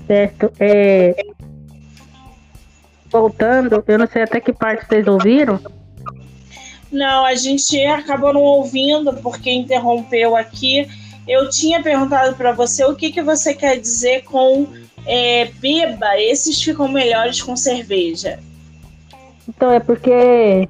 Certo. 0.07 0.53
É... 0.59 1.15
Voltando, 3.09 3.85
eu 3.87 3.99
não 3.99 4.07
sei 4.09 4.23
até 4.23 4.41
que 4.41 4.53
parte 4.53 4.87
vocês 4.87 5.07
ouviram. 5.07 5.61
Não, 6.91 7.25
a 7.25 7.35
gente 7.37 7.81
acabou 7.85 8.33
não 8.33 8.41
ouvindo 8.41 9.13
porque 9.15 9.51
interrompeu 9.51 10.37
aqui. 10.37 10.89
Eu 11.27 11.49
tinha 11.49 11.81
perguntado 11.81 12.35
para 12.35 12.51
você 12.51 12.85
o 12.85 12.97
que, 12.97 13.13
que 13.13 13.23
você 13.23 13.55
quer 13.55 13.79
dizer 13.79 14.25
com 14.25 14.67
é, 15.07 15.45
beba, 15.61 16.19
esses 16.21 16.61
ficam 16.61 16.89
melhores 16.89 17.41
com 17.41 17.55
cerveja. 17.55 18.41
Então, 19.49 19.71
é 19.71 19.79
porque 19.79 20.69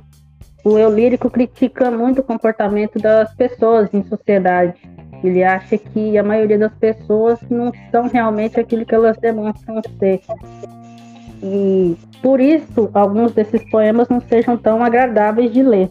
o 0.65 0.79
eu 0.79 0.95
lírico 0.95 1.31
critica 1.31 1.91
muito 1.91 2.21
o 2.21 2.25
comportamento 2.25 2.99
das 2.99 3.35
pessoas 3.35 3.93
em 3.93 4.03
sociedade. 4.05 4.75
Ele 5.23 5.43
acha 5.43 5.77
que 5.77 6.17
a 6.17 6.23
maioria 6.23 6.59
das 6.59 6.73
pessoas 6.75 7.39
não 7.51 7.73
são 7.91 8.09
realmente 8.09 8.59
aquilo 8.59 8.87
que 8.87 8.95
elas 8.95 9.17
demonstram 9.19 9.83
ser. 9.99 10.21
E 11.43 11.97
por 12.23 12.41
isso, 12.41 12.91
alguns 12.93 13.33
desses 13.33 13.63
poemas 13.71 14.09
não 14.09 14.21
sejam 14.21 14.57
tão 14.57 14.83
agradáveis 14.83 15.53
de 15.53 15.63
ler. 15.63 15.91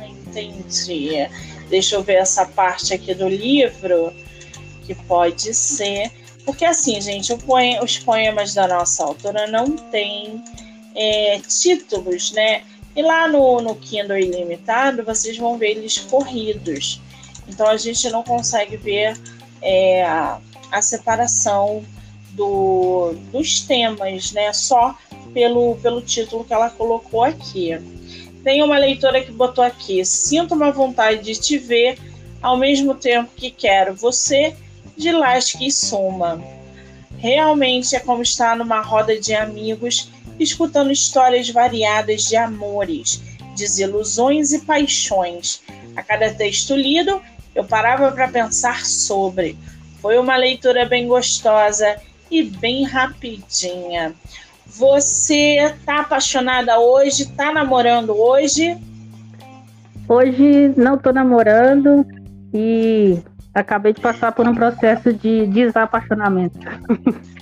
Entendi. 0.00 1.28
Deixa 1.68 1.96
eu 1.96 2.02
ver 2.02 2.14
essa 2.14 2.46
parte 2.46 2.94
aqui 2.94 3.14
do 3.14 3.28
livro, 3.28 4.12
que 4.84 4.94
pode 4.94 5.52
ser. 5.52 6.10
Porque, 6.44 6.64
assim, 6.64 7.00
gente, 7.00 7.32
os 7.82 7.98
poemas 7.98 8.54
da 8.54 8.66
nossa 8.66 9.04
autora 9.04 9.46
não 9.46 9.76
têm 9.76 10.42
é, 10.98 11.40
títulos, 11.46 12.32
né? 12.32 12.64
E 12.96 13.02
lá 13.02 13.28
no, 13.28 13.60
no 13.60 13.76
Kindle 13.76 14.18
Ilimitado, 14.18 15.04
vocês 15.04 15.38
vão 15.38 15.56
ver 15.56 15.70
eles 15.70 15.96
corridos. 15.98 17.00
Então 17.46 17.68
a 17.68 17.76
gente 17.76 18.10
não 18.10 18.24
consegue 18.24 18.76
ver 18.76 19.16
é, 19.62 20.04
a, 20.04 20.40
a 20.72 20.82
separação 20.82 21.84
do, 22.32 23.14
dos 23.30 23.60
temas, 23.60 24.32
né? 24.32 24.52
Só 24.52 24.98
pelo, 25.32 25.76
pelo 25.76 26.02
título 26.02 26.44
que 26.44 26.52
ela 26.52 26.68
colocou 26.68 27.22
aqui. 27.22 27.78
Tem 28.42 28.60
uma 28.62 28.76
leitora 28.76 29.22
que 29.22 29.30
botou 29.30 29.62
aqui: 29.62 30.04
Sinto 30.04 30.54
uma 30.54 30.72
vontade 30.72 31.22
de 31.22 31.40
te 31.40 31.56
ver 31.56 31.96
ao 32.42 32.56
mesmo 32.56 32.94
tempo 32.94 33.30
que 33.36 33.52
quero 33.52 33.94
você 33.94 34.56
de 34.96 35.12
lasque 35.12 35.68
e 35.68 35.70
suma. 35.70 36.42
Realmente 37.18 37.94
é 37.94 38.00
como 38.00 38.22
estar 38.22 38.56
numa 38.56 38.80
roda 38.80 39.18
de 39.18 39.34
amigos 39.34 40.10
escutando 40.38 40.90
histórias 40.90 41.50
variadas 41.50 42.22
de 42.22 42.36
amores, 42.36 43.22
desilusões 43.56 44.52
e 44.52 44.60
paixões. 44.60 45.62
A 45.96 46.02
cada 46.02 46.32
texto 46.32 46.76
lido, 46.76 47.20
eu 47.54 47.64
parava 47.64 48.12
para 48.12 48.28
pensar 48.28 48.86
sobre. 48.86 49.58
Foi 50.00 50.16
uma 50.18 50.36
leitura 50.36 50.86
bem 50.86 51.08
gostosa 51.08 51.96
e 52.30 52.42
bem 52.42 52.84
rapidinha. 52.84 54.14
Você 54.66 55.74
tá 55.84 56.00
apaixonada 56.00 56.78
hoje? 56.78 57.26
Tá 57.32 57.52
namorando 57.52 58.16
hoje? 58.16 58.76
Hoje 60.08 60.72
não 60.76 60.96
tô 60.96 61.12
namorando 61.12 62.06
e 62.54 63.18
acabei 63.52 63.92
de 63.92 64.00
passar 64.00 64.32
por 64.32 64.46
um 64.46 64.54
processo 64.54 65.12
de 65.12 65.46
desapaixonamento. 65.46 66.58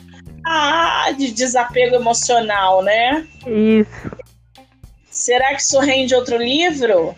Ah, 0.58 1.12
de 1.12 1.32
desapego 1.32 1.96
emocional, 1.96 2.82
né? 2.82 3.26
Isso. 3.46 4.10
Será 5.10 5.54
que 5.54 5.60
isso 5.60 5.78
rende 5.80 6.14
outro 6.14 6.38
livro? 6.38 7.14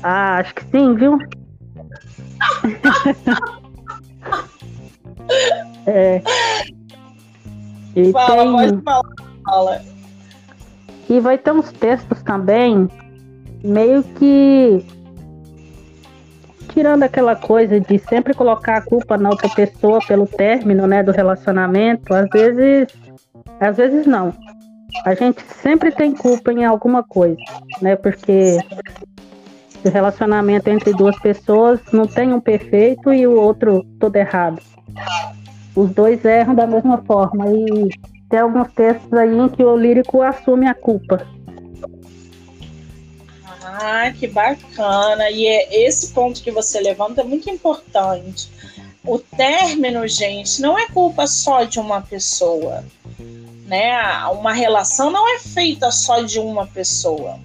Ah, 0.00 0.36
acho 0.38 0.54
que 0.54 0.62
sim, 0.70 0.94
viu? 0.94 1.18
é. 5.86 6.22
E 7.96 8.12
fala, 8.12 8.44
tem... 8.44 8.52
pode 8.52 8.80
falar, 8.82 9.02
fala. 9.44 9.82
E 11.10 11.18
vai 11.18 11.36
ter 11.38 11.50
uns 11.50 11.72
textos 11.72 12.22
também, 12.22 12.88
meio 13.64 14.04
que 14.04 14.86
tirando 16.68 17.02
aquela 17.02 17.36
coisa 17.36 17.80
de 17.80 17.98
sempre 17.98 18.34
colocar 18.34 18.78
a 18.78 18.82
culpa 18.82 19.16
na 19.16 19.30
outra 19.30 19.48
pessoa 19.48 19.98
pelo 20.06 20.26
término, 20.26 20.86
né, 20.86 21.02
do 21.02 21.12
relacionamento, 21.12 22.14
às 22.14 22.28
vezes, 22.30 22.88
às 23.60 23.76
vezes 23.76 24.06
não. 24.06 24.32
A 25.04 25.14
gente 25.14 25.42
sempre 25.62 25.90
tem 25.90 26.12
culpa 26.12 26.52
em 26.52 26.64
alguma 26.64 27.02
coisa, 27.02 27.36
né? 27.80 27.96
Porque 27.96 28.58
o 29.84 29.88
relacionamento 29.88 30.68
entre 30.68 30.92
duas 30.92 31.18
pessoas 31.18 31.80
não 31.92 32.06
tem 32.06 32.32
um 32.32 32.40
perfeito 32.40 33.12
e 33.12 33.26
o 33.26 33.34
outro 33.34 33.84
todo 33.98 34.16
errado. 34.16 34.60
Os 35.74 35.90
dois 35.90 36.24
erram 36.24 36.54
da 36.54 36.66
mesma 36.66 36.98
forma 36.98 37.46
e 37.48 37.88
tem 38.28 38.40
alguns 38.40 38.70
textos 38.72 39.12
aí 39.12 39.36
em 39.36 39.48
que 39.48 39.64
o 39.64 39.76
lírico 39.76 40.22
assume 40.22 40.66
a 40.66 40.74
culpa. 40.74 41.26
Ah, 43.74 44.12
que 44.12 44.26
bacana. 44.26 45.30
E 45.30 45.46
é 45.46 45.86
esse 45.86 46.12
ponto 46.12 46.42
que 46.42 46.50
você 46.50 46.80
levanta 46.80 47.22
é 47.22 47.24
muito 47.24 47.48
importante. 47.48 48.50
O 49.04 49.18
término, 49.18 50.06
gente, 50.06 50.60
não 50.60 50.78
é 50.78 50.86
culpa 50.88 51.26
só 51.26 51.64
de 51.64 51.80
uma 51.80 52.02
pessoa. 52.02 52.84
Né? 53.66 53.92
Uma 54.26 54.52
relação 54.52 55.10
não 55.10 55.26
é 55.34 55.38
feita 55.38 55.90
só 55.90 56.20
de 56.20 56.38
uma 56.38 56.66
pessoa. 56.66 57.38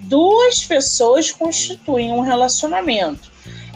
Duas 0.00 0.64
pessoas 0.64 1.30
constituem 1.30 2.12
um 2.12 2.20
relacionamento. 2.20 3.30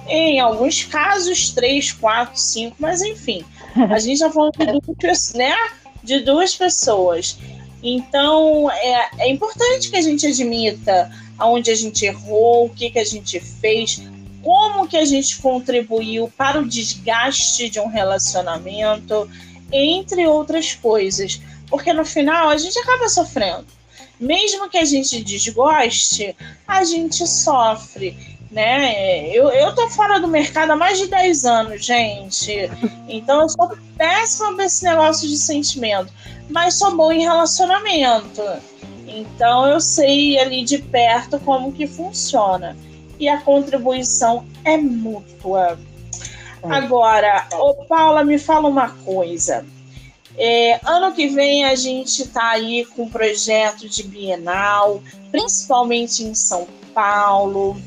Em 0.08 0.40
alguns 0.40 0.82
casos, 0.82 1.50
três, 1.50 1.92
quatro, 1.92 2.38
cinco, 2.38 2.76
mas 2.78 3.00
enfim, 3.00 3.44
a 3.88 3.98
gente 3.98 4.14
está 4.14 4.30
falando 4.30 4.52
de 4.58 4.94
duas, 4.94 5.32
né? 5.32 5.54
de 6.02 6.20
duas 6.20 6.54
pessoas. 6.54 7.38
Então, 7.82 8.70
é, 8.70 9.10
é 9.18 9.30
importante 9.30 9.90
que 9.90 9.96
a 9.96 10.02
gente 10.02 10.26
admita 10.26 11.10
aonde 11.38 11.70
a 11.70 11.74
gente 11.74 12.04
errou, 12.04 12.66
o 12.66 12.70
que, 12.70 12.90
que 12.90 12.98
a 12.98 13.04
gente 13.04 13.40
fez, 13.40 14.02
como 14.42 14.86
que 14.86 14.96
a 14.96 15.04
gente 15.04 15.38
contribuiu 15.38 16.30
para 16.36 16.60
o 16.60 16.68
desgaste 16.68 17.70
de 17.70 17.80
um 17.80 17.88
relacionamento, 17.88 19.28
entre 19.72 20.26
outras 20.26 20.74
coisas. 20.74 21.40
Porque 21.68 21.92
no 21.92 22.04
final 22.04 22.50
a 22.50 22.56
gente 22.56 22.78
acaba 22.78 23.08
sofrendo. 23.08 23.66
Mesmo 24.20 24.68
que 24.68 24.78
a 24.78 24.84
gente 24.84 25.22
desgoste, 25.24 26.36
a 26.68 26.84
gente 26.84 27.26
sofre. 27.26 28.16
Né? 28.50 29.30
Eu, 29.30 29.48
eu 29.48 29.74
tô 29.74 29.88
fora 29.90 30.20
do 30.20 30.28
mercado 30.28 30.70
há 30.70 30.76
mais 30.76 30.98
de 30.98 31.08
10 31.08 31.44
anos, 31.44 31.84
gente. 31.84 32.70
Então 33.08 33.42
eu 33.42 33.48
sou 33.48 33.76
péssima 33.96 34.64
esse 34.64 34.84
negócio 34.84 35.28
de 35.28 35.36
sentimento. 35.36 36.12
Mas 36.48 36.74
sou 36.74 36.94
bom 36.94 37.10
em 37.10 37.22
relacionamento. 37.22 38.42
Então 39.14 39.66
eu 39.68 39.80
sei 39.80 40.38
ali 40.38 40.64
de 40.64 40.78
perto 40.78 41.38
como 41.40 41.72
que 41.72 41.86
funciona. 41.86 42.76
E 43.18 43.28
a 43.28 43.40
contribuição 43.40 44.44
é 44.64 44.76
mútua. 44.76 45.78
É. 46.62 46.68
Agora, 46.68 47.46
ô 47.52 47.74
Paula, 47.84 48.24
me 48.24 48.38
fala 48.38 48.68
uma 48.68 48.88
coisa. 48.88 49.64
É, 50.36 50.80
ano 50.84 51.14
que 51.14 51.28
vem 51.28 51.64
a 51.64 51.76
gente 51.76 52.22
está 52.22 52.50
aí 52.50 52.84
com 52.86 53.04
um 53.04 53.08
projeto 53.08 53.88
de 53.88 54.02
Bienal, 54.02 55.00
principalmente 55.30 56.24
em 56.24 56.34
São 56.34 56.66
Paulo. 56.92 57.80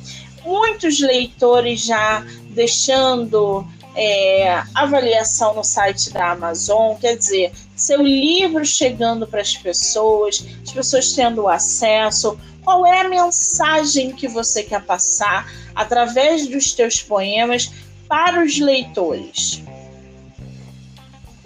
Muitos 0.46 1.02
leitores 1.02 1.82
já 1.84 2.26
deixando 2.52 3.68
é, 3.96 4.64
avaliação 4.74 5.56
no 5.56 5.64
site 5.64 6.12
da 6.12 6.32
Amazon, 6.32 6.96
quer 6.96 7.18
dizer, 7.18 7.52
seu 7.78 8.02
livro 8.02 8.66
chegando 8.66 9.28
para 9.28 9.42
as 9.42 9.56
pessoas, 9.56 10.46
as 10.64 10.72
pessoas 10.72 11.14
tendo 11.14 11.48
acesso? 11.48 12.38
Qual 12.64 12.86
é 12.86 13.02
a 13.02 13.08
mensagem 13.08 14.12
que 14.12 14.28
você 14.28 14.64
quer 14.64 14.84
passar 14.84 15.50
através 15.74 16.48
dos 16.48 16.74
teus 16.74 17.02
poemas 17.02 17.72
para 18.10 18.44
os 18.44 18.60
leitores? 18.60 19.64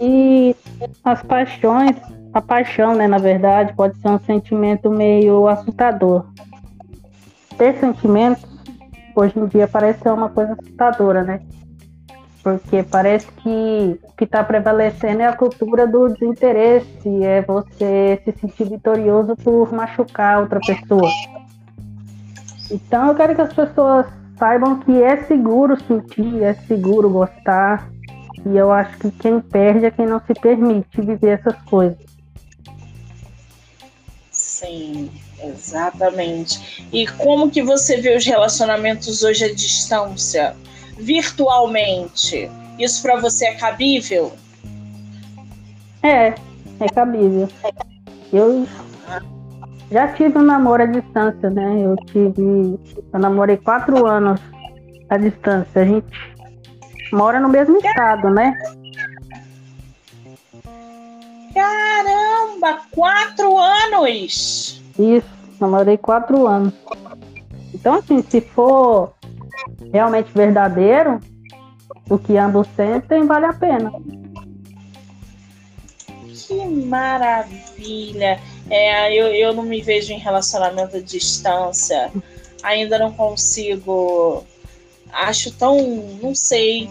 E 0.00 0.56
as 1.04 1.22
paixões, 1.22 1.96
a 2.32 2.40
paixão, 2.40 2.94
né, 2.96 3.06
na 3.06 3.18
verdade, 3.18 3.72
pode 3.74 3.96
ser 4.00 4.08
um 4.08 4.18
sentimento 4.18 4.90
meio 4.90 5.46
assustador. 5.46 6.26
Ter 7.56 7.78
sentimentos, 7.78 8.42
hoje 9.14 9.38
em 9.38 9.46
dia, 9.46 9.68
parece 9.68 10.00
ser 10.00 10.10
uma 10.10 10.28
coisa 10.28 10.54
assustadora, 10.54 11.22
né? 11.22 11.40
Porque 12.42 12.82
parece 12.82 13.26
que 13.26 14.00
o 14.02 14.12
que 14.16 14.24
está 14.24 14.42
prevalecendo 14.42 15.22
é 15.22 15.26
a 15.26 15.36
cultura 15.36 15.86
do 15.86 16.08
desinteresse, 16.08 17.22
é 17.22 17.40
você 17.42 18.20
se 18.24 18.32
sentir 18.40 18.68
vitorioso 18.68 19.36
por 19.36 19.72
machucar 19.72 20.40
outra 20.40 20.58
pessoa. 20.58 21.08
Então 22.70 23.08
eu 23.08 23.14
quero 23.14 23.34
que 23.34 23.42
as 23.42 23.52
pessoas 23.52 24.06
saibam 24.38 24.80
que 24.80 25.02
é 25.02 25.22
seguro 25.24 25.76
sentir, 25.86 26.42
é 26.42 26.54
seguro 26.66 27.08
gostar. 27.10 27.88
E 28.44 28.56
eu 28.56 28.72
acho 28.72 28.98
que 28.98 29.10
quem 29.12 29.40
perde 29.40 29.86
é 29.86 29.90
quem 29.90 30.06
não 30.06 30.20
se 30.26 30.34
permite 30.34 31.00
viver 31.00 31.38
essas 31.38 31.54
coisas. 31.62 31.98
Sim, 34.32 35.10
exatamente. 35.40 36.88
E 36.92 37.06
como 37.06 37.50
que 37.50 37.62
você 37.62 38.00
vê 38.00 38.16
os 38.16 38.24
relacionamentos 38.24 39.22
hoje 39.22 39.44
à 39.44 39.54
distância? 39.54 40.56
Virtualmente, 40.98 42.50
isso 42.78 43.02
para 43.02 43.20
você 43.20 43.46
é 43.46 43.54
cabível? 43.54 44.32
É, 46.02 46.34
é 46.80 46.88
cabível. 46.94 47.48
Eu 48.32 48.66
já 49.90 50.08
tive 50.08 50.38
um 50.38 50.42
namoro 50.42 50.82
à 50.82 50.86
distância, 50.86 51.50
né? 51.50 51.82
Eu 51.82 51.96
tive. 52.06 52.78
Eu 53.12 53.18
namorei 53.20 53.56
quatro 53.56 54.06
anos 54.06 54.40
à 55.08 55.16
distância. 55.16 55.82
A 55.82 55.84
gente 55.84 56.06
mora 57.12 57.38
no 57.38 57.48
mesmo 57.48 57.76
estado, 57.76 58.30
né? 58.30 58.58
Caramba, 61.54 62.80
quatro 62.90 63.58
anos! 63.58 64.82
Isso, 64.98 65.28
namorei 65.60 65.98
quatro 65.98 66.46
anos. 66.46 66.72
Então, 67.74 67.96
assim, 67.96 68.22
se 68.22 68.40
for 68.40 69.12
realmente 69.92 70.30
verdadeiro, 70.34 71.20
o 72.08 72.18
que 72.18 72.36
ambos 72.36 72.66
sentem 72.76 73.26
vale 73.26 73.46
a 73.46 73.52
pena. 73.52 73.92
Que 76.34 76.64
maravilha! 76.66 78.40
É, 78.68 79.12
eu, 79.14 79.26
eu 79.28 79.52
não 79.52 79.62
me 79.62 79.80
vejo 79.80 80.12
em 80.12 80.18
relacionamento 80.18 80.96
à 80.96 81.00
distância. 81.00 82.10
Ainda 82.62 82.98
não 82.98 83.12
consigo. 83.12 84.44
Acho 85.12 85.50
tão. 85.52 85.76
Não 86.22 86.34
sei. 86.34 86.88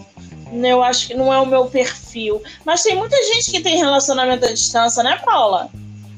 Eu 0.52 0.82
acho 0.82 1.08
que 1.08 1.14
não 1.14 1.32
é 1.32 1.38
o 1.38 1.46
meu 1.46 1.66
perfil. 1.66 2.42
Mas 2.64 2.82
tem 2.82 2.94
muita 2.94 3.16
gente 3.16 3.50
que 3.50 3.60
tem 3.60 3.78
relacionamento 3.78 4.44
à 4.44 4.48
distância, 4.48 5.02
né, 5.02 5.18
Paula? 5.24 5.70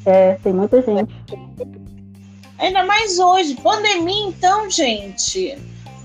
É, 0.04 0.34
tem 0.42 0.52
muita 0.52 0.82
gente. 0.82 1.14
Ainda 2.58 2.84
mais 2.84 3.18
hoje. 3.18 3.54
Pandemia, 3.56 4.28
então, 4.28 4.68
gente. 4.70 5.56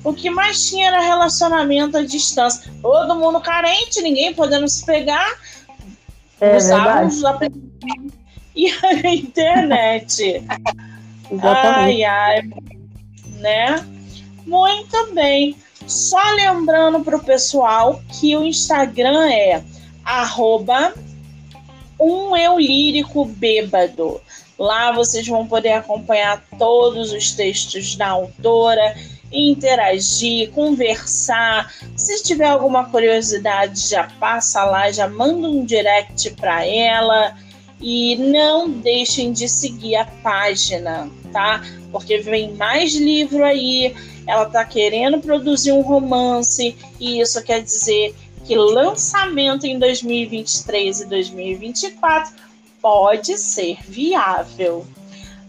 O 0.09 0.13
que 0.13 0.27
mais 0.27 0.67
tinha 0.67 0.87
era 0.87 1.01
relacionamento 1.01 1.95
à 1.95 2.03
distância. 2.03 2.71
Todo 2.81 3.15
mundo 3.15 3.39
carente, 3.39 4.01
ninguém 4.01 4.33
podendo 4.33 4.67
se 4.67 4.83
pegar. 4.83 5.37
É 6.41 6.57
usava 6.57 7.05
os 7.05 7.21
e 8.55 8.71
a 8.71 9.07
internet. 9.13 10.43
Exatamente. 11.29 12.03
Ai, 12.03 12.03
ai. 12.03 12.49
Né? 13.37 13.85
Muito 14.47 15.13
bem. 15.13 15.55
Só 15.85 16.21
lembrando 16.31 17.01
para 17.01 17.15
o 17.15 17.23
pessoal 17.23 18.01
que 18.19 18.35
o 18.35 18.43
Instagram 18.43 19.29
é 19.29 19.63
arroba 20.03 20.91
um 21.99 22.35
eu 22.35 22.57
lírico 22.57 23.25
bêbado. 23.25 24.19
Lá 24.57 24.91
vocês 24.91 25.27
vão 25.27 25.45
poder 25.45 25.73
acompanhar 25.73 26.43
todos 26.57 27.11
os 27.11 27.31
textos 27.31 27.95
da 27.95 28.07
autora 28.09 28.95
interagir, 29.31 30.51
conversar. 30.51 31.73
Se 31.95 32.23
tiver 32.23 32.47
alguma 32.47 32.85
curiosidade, 32.89 33.89
já 33.89 34.05
passa 34.19 34.63
lá, 34.63 34.91
já 34.91 35.07
manda 35.07 35.47
um 35.47 35.63
direct 35.63 36.31
para 36.31 36.65
ela 36.65 37.35
e 37.81 38.15
não 38.17 38.69
deixem 38.69 39.31
de 39.31 39.47
seguir 39.47 39.95
a 39.95 40.05
página, 40.05 41.09
tá? 41.31 41.63
Porque 41.91 42.17
vem 42.17 42.53
mais 42.55 42.93
livro 42.95 43.43
aí. 43.43 43.95
Ela 44.27 44.45
tá 44.45 44.63
querendo 44.63 45.19
produzir 45.19 45.71
um 45.71 45.81
romance 45.81 46.75
e 46.99 47.19
isso 47.19 47.41
quer 47.43 47.63
dizer 47.63 48.13
que 48.45 48.55
lançamento 48.55 49.65
em 49.65 49.79
2023 49.79 51.01
e 51.01 51.05
2024 51.05 52.33
pode 52.81 53.37
ser 53.37 53.77
viável. 53.87 54.85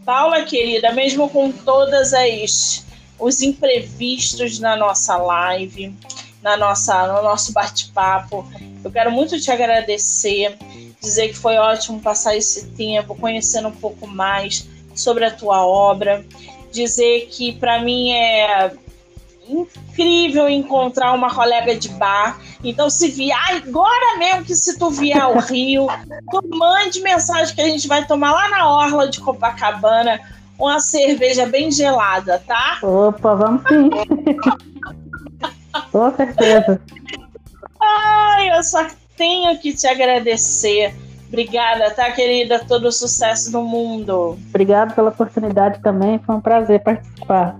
Paula, 0.04 0.42
querida, 0.42 0.92
mesmo 0.92 1.28
com 1.28 1.52
todas 1.52 2.12
as 2.12 2.84
os 3.20 3.42
imprevistos 3.42 4.58
na 4.58 4.74
nossa 4.74 5.16
live, 5.16 5.94
na 6.42 6.56
nossa, 6.56 7.06
no 7.06 7.22
nosso 7.22 7.52
bate-papo. 7.52 8.46
Eu 8.82 8.90
quero 8.90 9.10
muito 9.12 9.38
te 9.38 9.50
agradecer, 9.50 10.56
dizer 11.00 11.28
que 11.28 11.34
foi 11.34 11.56
ótimo 11.56 12.00
passar 12.00 12.36
esse 12.36 12.68
tempo 12.68 13.14
conhecendo 13.14 13.68
um 13.68 13.76
pouco 13.76 14.06
mais 14.06 14.66
sobre 14.94 15.24
a 15.24 15.30
tua 15.30 15.64
obra, 15.66 16.24
dizer 16.72 17.28
que 17.30 17.52
para 17.52 17.82
mim 17.82 18.12
é 18.12 18.72
incrível 19.48 20.48
encontrar 20.48 21.12
uma 21.12 21.34
colega 21.34 21.74
de 21.74 21.88
bar. 21.90 22.40
Então, 22.62 22.88
se 22.88 23.08
vier 23.08 23.36
agora 23.48 24.18
mesmo 24.18 24.44
que 24.44 24.54
se 24.54 24.78
tu 24.78 24.90
vier 24.90 25.20
ao 25.20 25.38
Rio, 25.38 25.88
tu 26.30 26.42
mande 26.48 27.00
mensagem 27.00 27.54
que 27.54 27.60
a 27.60 27.68
gente 27.68 27.88
vai 27.88 28.06
tomar 28.06 28.32
lá 28.32 28.48
na 28.48 28.70
orla 28.70 29.08
de 29.08 29.20
Copacabana 29.20 30.20
uma 30.60 30.78
cerveja 30.78 31.46
bem 31.46 31.70
gelada, 31.72 32.42
tá? 32.46 32.78
Opa, 32.82 33.34
vamos 33.34 33.62
sim. 33.68 33.90
Com 35.90 36.14
certeza. 36.14 36.80
Ai, 37.80 38.50
eu 38.56 38.62
só 38.62 38.86
tenho 39.16 39.58
que 39.58 39.74
te 39.74 39.86
agradecer. 39.86 40.94
Obrigada, 41.28 41.90
tá, 41.92 42.10
querida? 42.10 42.58
Todo 42.58 42.88
o 42.88 42.92
sucesso 42.92 43.50
do 43.50 43.62
mundo. 43.62 44.38
Obrigado 44.48 44.94
pela 44.94 45.10
oportunidade 45.10 45.80
também. 45.80 46.18
Foi 46.18 46.34
um 46.34 46.40
prazer 46.40 46.80
participar. 46.82 47.56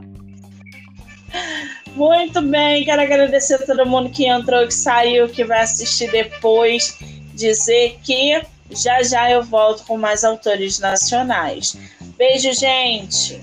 Muito 1.95 2.41
bem, 2.43 2.85
quero 2.85 3.03
agradecer 3.03 3.55
a 3.55 3.67
todo 3.67 3.87
mundo 3.87 4.11
que 4.11 4.27
entrou, 4.27 4.67
que 4.67 4.75
saiu, 4.75 5.29
que 5.29 5.45
vai 5.45 5.61
assistir 5.61 6.11
depois. 6.11 6.99
Dizer 7.35 7.99
que 8.03 8.43
já 8.71 9.03
já 9.03 9.31
eu 9.31 9.43
volto 9.43 9.85
com 9.85 9.97
mais 9.97 10.25
autores 10.25 10.79
nacionais. 10.79 11.77
Beijo, 12.21 12.53
gente! 12.53 13.41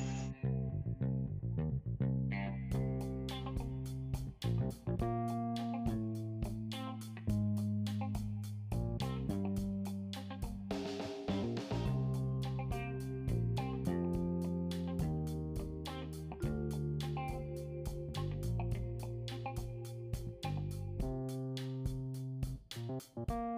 Olá, 23.16 23.57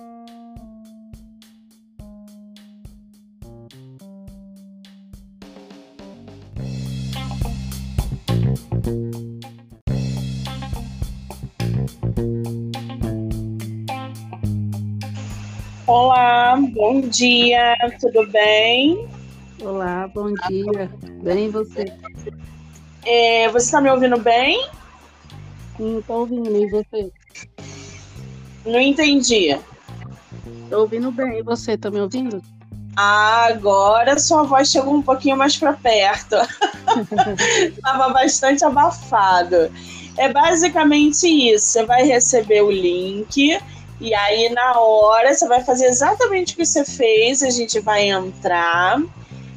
bom 16.80 17.02
dia, 17.02 17.76
tudo 18.00 18.26
bem? 18.28 19.06
Olá, 19.62 20.08
bom 20.16 20.34
dia. 20.48 20.90
Bem 21.22 21.50
você? 21.50 21.92
É, 23.06 23.50
você 23.50 23.66
está 23.66 23.82
me 23.82 23.92
ouvindo 23.92 24.18
bem? 24.18 24.66
Sim, 25.76 26.00
estou 26.00 26.22
ouvindo. 26.22 26.56
E 26.56 26.70
você? 26.70 27.12
Não 28.66 28.80
entendi. 28.80 29.60
Estou 30.64 30.80
ouvindo 30.84 31.12
bem. 31.12 31.40
E 31.40 31.44
você, 31.44 31.74
está 31.74 31.92
me 31.92 32.00
ouvindo? 32.00 32.42
agora 32.96 34.20
sua 34.20 34.44
voz 34.44 34.70
chegou 34.72 34.94
um 34.94 35.02
pouquinho 35.02 35.38
mais 35.38 35.56
para 35.58 35.74
perto. 35.74 36.36
Estava 37.76 38.10
bastante 38.10 38.64
abafado. 38.64 39.72
É 40.18 40.32
basicamente 40.32 41.28
isso. 41.28 41.66
Você 41.68 41.86
vai 41.86 42.04
receber 42.04 42.62
o 42.62 42.72
link 42.72 43.58
E 44.00 44.14
aí, 44.14 44.50
na 44.50 44.80
hora, 44.80 45.34
você 45.34 45.48
vai 45.48 45.64
fazer 45.64 45.88
exatamente 45.88 46.54
o 46.54 46.58
que 46.58 46.66
você 46.66 46.86
fez. 46.86 47.44
A 47.44 47.50
gente 47.50 47.80
vai 47.80 48.10
entrar, 48.10 49.02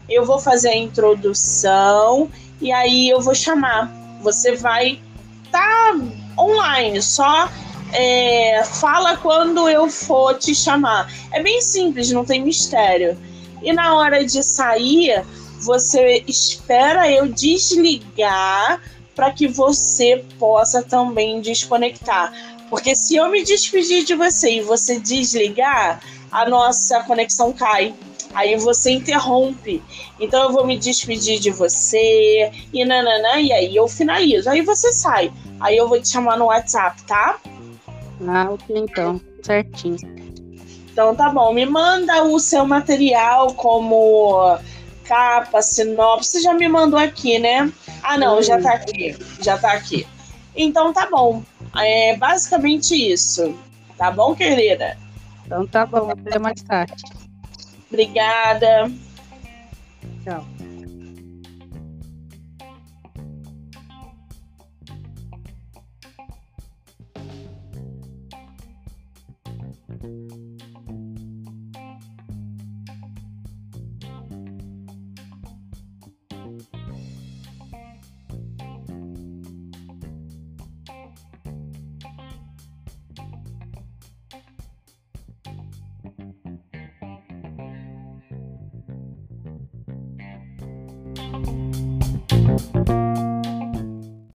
eu 0.08 0.24
vou 0.24 0.38
fazer 0.38 0.70
a 0.70 0.76
introdução 0.76 2.28
e 2.60 2.72
aí 2.72 3.08
eu 3.08 3.20
vou 3.20 3.34
chamar. 3.34 3.90
Você 4.20 4.56
vai 4.56 5.00
estar 5.44 5.60
tá 5.60 6.00
online, 6.38 7.00
só 7.02 7.48
é, 7.92 8.64
fala 8.64 9.16
quando 9.16 9.68
eu 9.68 9.88
for 9.88 10.38
te 10.38 10.54
chamar. 10.54 11.12
É 11.32 11.42
bem 11.42 11.60
simples, 11.60 12.10
não 12.10 12.24
tem 12.24 12.42
mistério. 12.42 13.16
E 13.62 13.72
na 13.72 13.94
hora 13.94 14.24
de 14.24 14.42
sair, 14.42 15.24
você 15.60 16.24
espera 16.26 17.10
eu 17.10 17.28
desligar 17.28 18.80
para 19.14 19.30
que 19.30 19.46
você 19.46 20.24
possa 20.38 20.82
também 20.82 21.40
desconectar. 21.40 22.32
Porque 22.72 22.96
se 22.96 23.16
eu 23.16 23.30
me 23.30 23.44
despedir 23.44 24.02
de 24.02 24.14
você 24.14 24.54
e 24.54 24.60
você 24.62 24.98
desligar, 24.98 26.00
a 26.30 26.48
nossa 26.48 27.04
conexão 27.04 27.52
cai. 27.52 27.94
Aí 28.32 28.56
você 28.56 28.92
interrompe. 28.92 29.82
Então 30.18 30.44
eu 30.44 30.52
vou 30.52 30.66
me 30.66 30.78
despedir 30.78 31.38
de 31.38 31.50
você 31.50 32.50
e 32.72 32.82
nananã, 32.82 33.38
e 33.42 33.52
aí 33.52 33.76
eu 33.76 33.86
finalizo. 33.86 34.48
Aí 34.48 34.62
você 34.62 34.90
sai. 34.90 35.30
Aí 35.60 35.76
eu 35.76 35.86
vou 35.86 36.00
te 36.00 36.08
chamar 36.08 36.38
no 36.38 36.46
WhatsApp, 36.46 37.02
tá? 37.02 37.38
Ah, 38.26 38.48
ok, 38.50 38.74
então. 38.74 39.20
Certinho. 39.42 39.98
Então 40.90 41.14
tá 41.14 41.28
bom. 41.28 41.52
Me 41.52 41.66
manda 41.66 42.24
o 42.24 42.40
seu 42.40 42.64
material 42.64 43.52
como 43.52 44.58
capa, 45.04 45.60
sinopse. 45.60 46.30
Você 46.30 46.40
já 46.40 46.54
me 46.54 46.68
mandou 46.68 46.98
aqui, 46.98 47.38
né? 47.38 47.70
Ah, 48.02 48.16
não, 48.16 48.42
já 48.42 48.58
tá 48.58 48.72
aqui. 48.72 49.14
Já 49.42 49.58
tá 49.58 49.72
aqui. 49.72 50.06
Então 50.56 50.90
tá 50.90 51.06
bom. 51.10 51.42
É 51.76 52.16
basicamente 52.16 52.94
isso. 52.94 53.58
Tá 53.96 54.10
bom, 54.10 54.34
querida? 54.34 54.96
Então 55.46 55.66
tá 55.66 55.86
bom, 55.86 56.10
até 56.10 56.38
mais 56.38 56.62
tarde. 56.62 57.02
Obrigada. 57.90 58.90
Tchau. 60.24 60.51